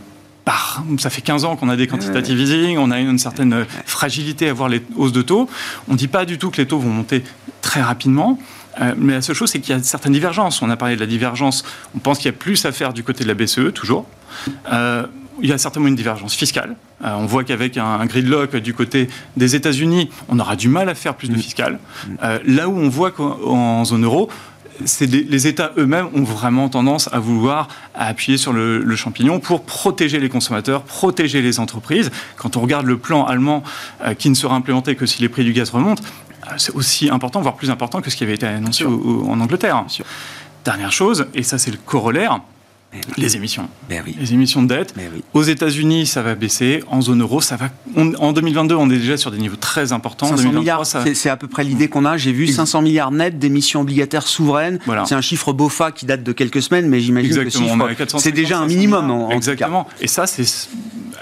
ça 0.98 1.10
fait 1.10 1.22
15 1.22 1.44
ans 1.44 1.56
qu'on 1.56 1.68
a 1.68 1.76
des 1.76 1.88
quantitative 1.88 2.38
easing, 2.38 2.78
on 2.78 2.92
a 2.92 3.00
une 3.00 3.18
certaine 3.18 3.66
fragilité 3.84 4.48
à 4.48 4.52
voir 4.52 4.68
les 4.68 4.80
hausses 4.96 5.12
de 5.12 5.22
taux. 5.22 5.48
On 5.88 5.92
ne 5.92 5.98
dit 5.98 6.08
pas 6.08 6.24
du 6.24 6.38
tout 6.38 6.50
que 6.50 6.58
les 6.58 6.66
taux 6.66 6.78
vont 6.78 6.90
monter 6.90 7.24
très 7.62 7.82
rapidement. 7.82 8.38
Euh, 8.80 8.94
mais 8.96 9.14
la 9.14 9.22
seule 9.22 9.34
chose, 9.34 9.50
c'est 9.50 9.60
qu'il 9.60 9.74
y 9.74 9.78
a 9.78 9.82
certaines 9.82 10.12
divergences. 10.12 10.62
On 10.62 10.70
a 10.70 10.76
parlé 10.76 10.96
de 10.96 11.00
la 11.00 11.06
divergence. 11.06 11.64
On 11.94 11.98
pense 11.98 12.18
qu'il 12.18 12.26
y 12.26 12.28
a 12.28 12.32
plus 12.32 12.64
à 12.64 12.72
faire 12.72 12.92
du 12.92 13.02
côté 13.02 13.24
de 13.24 13.28
la 13.28 13.34
BCE, 13.34 13.72
toujours. 13.72 14.06
Euh, 14.72 15.06
il 15.42 15.48
y 15.48 15.52
a 15.52 15.58
certainement 15.58 15.88
une 15.88 15.96
divergence 15.96 16.34
fiscale. 16.34 16.76
on 17.02 17.26
voit 17.26 17.44
qu'avec 17.44 17.76
un, 17.76 18.04
gridlock 18.06 18.56
du 18.56 18.74
côté 18.74 19.08
des 19.36 19.54
États-Unis, 19.54 20.08
on 20.28 20.38
aura 20.38 20.56
du 20.56 20.68
mal 20.68 20.88
à 20.88 20.94
faire 20.94 21.14
plus 21.14 21.28
de 21.28 21.34
mm. 21.34 21.38
fiscal. 21.38 21.78
Mm. 22.06 22.14
là 22.46 22.68
où 22.68 22.76
on 22.76 22.88
voit 22.88 23.10
qu'en 23.10 23.84
zone 23.84 24.04
euro, 24.04 24.28
les 25.00 25.46
États 25.46 25.72
eux-mêmes 25.78 26.08
ont 26.14 26.24
vraiment 26.24 26.68
tendance 26.68 27.08
à 27.12 27.18
vouloir 27.18 27.68
appuyer 27.94 28.38
sur 28.38 28.52
le, 28.52 28.96
champignon 28.96 29.40
pour 29.40 29.64
protéger 29.64 30.18
les 30.20 30.28
consommateurs, 30.28 30.82
protéger 30.82 31.42
les 31.42 31.60
entreprises. 31.60 32.10
Quand 32.36 32.56
on 32.56 32.60
regarde 32.60 32.86
le 32.86 32.96
plan 32.96 33.24
allemand 33.24 33.62
euh, 34.02 34.14
qui 34.14 34.30
ne 34.30 34.34
sera 34.34 34.54
implémenté 34.54 34.96
que 34.96 35.04
si 35.04 35.20
les 35.20 35.28
prix 35.28 35.44
du 35.44 35.52
gaz 35.52 35.70
remontent, 35.70 36.02
euh, 36.46 36.54
c'est 36.56 36.74
aussi 36.74 37.10
important, 37.10 37.40
voire 37.42 37.56
plus 37.56 37.70
important 37.70 38.00
que 38.00 38.10
ce 38.10 38.16
qui 38.16 38.24
avait 38.24 38.34
été 38.34 38.46
annoncé 38.46 38.84
en 38.84 39.40
Angleterre. 39.40 39.84
Dernière 40.64 40.92
chose, 40.92 41.26
et 41.34 41.42
ça 41.42 41.58
c'est 41.58 41.70
le 41.70 41.78
corollaire, 41.84 42.40
les 43.16 43.36
émissions. 43.36 43.68
Ben 43.88 44.02
les 44.18 44.32
émissions 44.32 44.62
de 44.62 44.68
dette. 44.68 44.94
Ben 44.96 45.10
Aux 45.34 45.42
États-Unis, 45.42 46.06
ça 46.06 46.22
va 46.22 46.34
baisser. 46.34 46.82
En 46.88 47.00
zone 47.00 47.22
euro, 47.22 47.40
ça 47.40 47.56
va. 47.56 47.70
en 47.96 48.32
2022, 48.32 48.74
on 48.74 48.90
est 48.90 48.98
déjà 48.98 49.16
sur 49.16 49.30
des 49.30 49.38
niveaux 49.38 49.56
très 49.56 49.92
importants. 49.92 50.28
500 50.28 50.52
milliards, 50.52 50.86
c'est 50.86 51.28
à 51.28 51.36
peu 51.36 51.48
près 51.48 51.64
l'idée 51.64 51.88
qu'on 51.88 52.04
a. 52.04 52.16
J'ai 52.16 52.32
vu 52.32 52.46
500 52.46 52.82
milliards 52.82 53.10
net 53.10 53.38
d'émissions 53.38 53.80
obligataires 53.80 54.26
souveraines. 54.26 54.78
C'est 55.06 55.14
un 55.14 55.20
chiffre 55.20 55.52
BOFA 55.52 55.92
qui 55.92 56.06
date 56.06 56.22
de 56.22 56.32
quelques 56.32 56.62
semaines, 56.62 56.88
mais 56.88 57.00
j'imagine 57.00 57.44
que 57.44 58.18
c'est 58.18 58.32
déjà 58.32 58.58
un 58.58 58.66
minimum. 58.66 59.10
En, 59.10 59.30
Exactement. 59.30 59.86
Et 60.00 60.08
ça, 60.08 60.26
c'est 60.26 60.44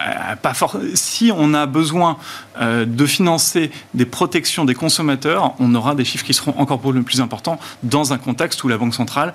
euh, 0.01 0.37
pas 0.37 0.55
fort. 0.55 0.79
Si 0.95 1.31
on 1.35 1.55
a 1.55 1.67
besoin 1.67 2.17
euh, 2.61 2.85
de 2.85 3.07
financer 3.07 3.71
des 3.95 4.07
protections 4.07 4.65
des 4.65 4.75
consommateurs, 4.75 5.55
on 5.59 5.75
aura 5.75 5.95
des 5.95 6.05
chiffres 6.05 6.25
qui 6.25 6.35
seront 6.35 6.55
encore 6.59 6.81
plus 6.81 7.21
importants 7.21 7.59
dans 7.83 8.13
un 8.13 8.19
contexte 8.19 8.63
où 8.65 8.69
la 8.69 8.79
Banque 8.79 8.95
centrale 8.95 9.35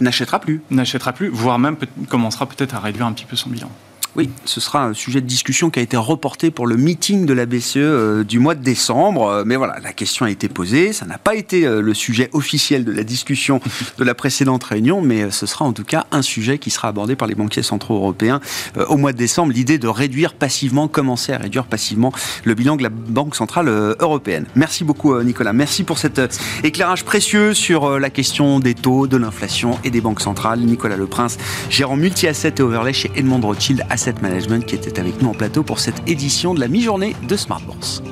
n'achètera 0.00 0.40
plus. 0.40 0.62
N'achètera 0.70 1.12
plus, 1.12 1.28
voire 1.28 1.58
même 1.58 1.76
commencera 2.08 2.46
peut-être 2.46 2.74
à 2.74 2.80
réduire 2.80 3.06
un 3.06 3.12
petit 3.12 3.24
peu 3.24 3.36
son 3.36 3.50
bilan. 3.50 3.70
Oui, 4.16 4.30
ce 4.46 4.60
sera 4.60 4.82
un 4.82 4.94
sujet 4.94 5.20
de 5.20 5.26
discussion 5.26 5.68
qui 5.68 5.78
a 5.78 5.82
été 5.82 5.98
reporté 5.98 6.50
pour 6.50 6.66
le 6.66 6.78
meeting 6.78 7.26
de 7.26 7.34
la 7.34 7.44
BCE 7.44 7.76
euh, 7.76 8.24
du 8.24 8.38
mois 8.38 8.54
de 8.54 8.62
décembre. 8.62 9.28
Euh, 9.28 9.42
mais 9.44 9.56
voilà, 9.56 9.78
la 9.82 9.92
question 9.92 10.24
a 10.24 10.30
été 10.30 10.48
posée. 10.48 10.94
Ça 10.94 11.04
n'a 11.04 11.18
pas 11.18 11.34
été 11.34 11.66
euh, 11.66 11.82
le 11.82 11.92
sujet 11.92 12.30
officiel 12.32 12.86
de 12.86 12.92
la 12.92 13.02
discussion 13.02 13.60
de 13.98 14.04
la 14.04 14.14
précédente 14.14 14.64
réunion, 14.64 15.02
mais 15.02 15.30
ce 15.30 15.44
sera 15.44 15.66
en 15.66 15.74
tout 15.74 15.84
cas 15.84 16.06
un 16.12 16.22
sujet 16.22 16.56
qui 16.56 16.70
sera 16.70 16.88
abordé 16.88 17.14
par 17.14 17.28
les 17.28 17.34
banquiers 17.34 17.62
centraux 17.62 17.96
européens 17.96 18.40
au 18.88 18.96
mois 18.96 19.12
de 19.12 19.18
décembre. 19.18 19.52
L'idée 19.52 19.76
de 19.76 19.88
réduire 19.88 20.32
passivement, 20.32 20.88
commencer 20.88 21.34
à 21.34 21.38
réduire 21.38 21.66
passivement 21.66 22.10
le 22.44 22.54
bilan 22.54 22.76
de 22.76 22.82
la 22.84 22.88
Banque 22.88 23.36
centrale 23.36 23.68
européenne. 23.68 24.46
Merci 24.54 24.84
beaucoup 24.84 25.20
Nicolas. 25.22 25.52
Merci 25.52 25.84
pour 25.84 25.98
cet 25.98 26.20
éclairage 26.64 27.04
précieux 27.04 27.52
sur 27.52 27.98
la 27.98 28.08
question 28.08 28.60
des 28.60 28.74
taux, 28.74 29.06
de 29.06 29.16
l'inflation 29.18 29.78
et 29.84 29.90
des 29.90 30.00
banques 30.00 30.22
centrales. 30.22 30.60
Nicolas 30.60 30.96
Leprince, 30.96 31.36
gérant 31.68 31.96
multi-asset 31.96 32.54
et 32.58 32.62
overlay 32.62 32.92
chez 32.92 33.10
Edmond 33.14 33.40
Rothschild 33.40 33.84
Management 34.22 34.64
qui 34.64 34.74
était 34.74 35.00
avec 35.00 35.20
nous 35.20 35.28
en 35.28 35.34
plateau 35.34 35.62
pour 35.62 35.78
cette 35.78 36.08
édition 36.08 36.54
de 36.54 36.60
la 36.60 36.68
mi-journée 36.68 37.14
de 37.28 37.36
Smart 37.36 37.60
Bourse. 37.60 38.02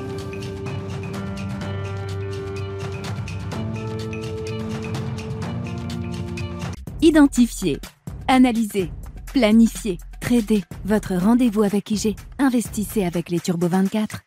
Identifier, 7.01 7.79
analyser, 8.27 8.91
planifier, 9.33 9.97
trader. 10.19 10.63
Votre 10.85 11.15
rendez-vous 11.15 11.63
avec 11.63 11.89
IG. 11.91 12.15
Investissez 12.39 13.05
avec 13.05 13.29
les 13.29 13.39
Turbo 13.39 13.67
24. 13.67 14.21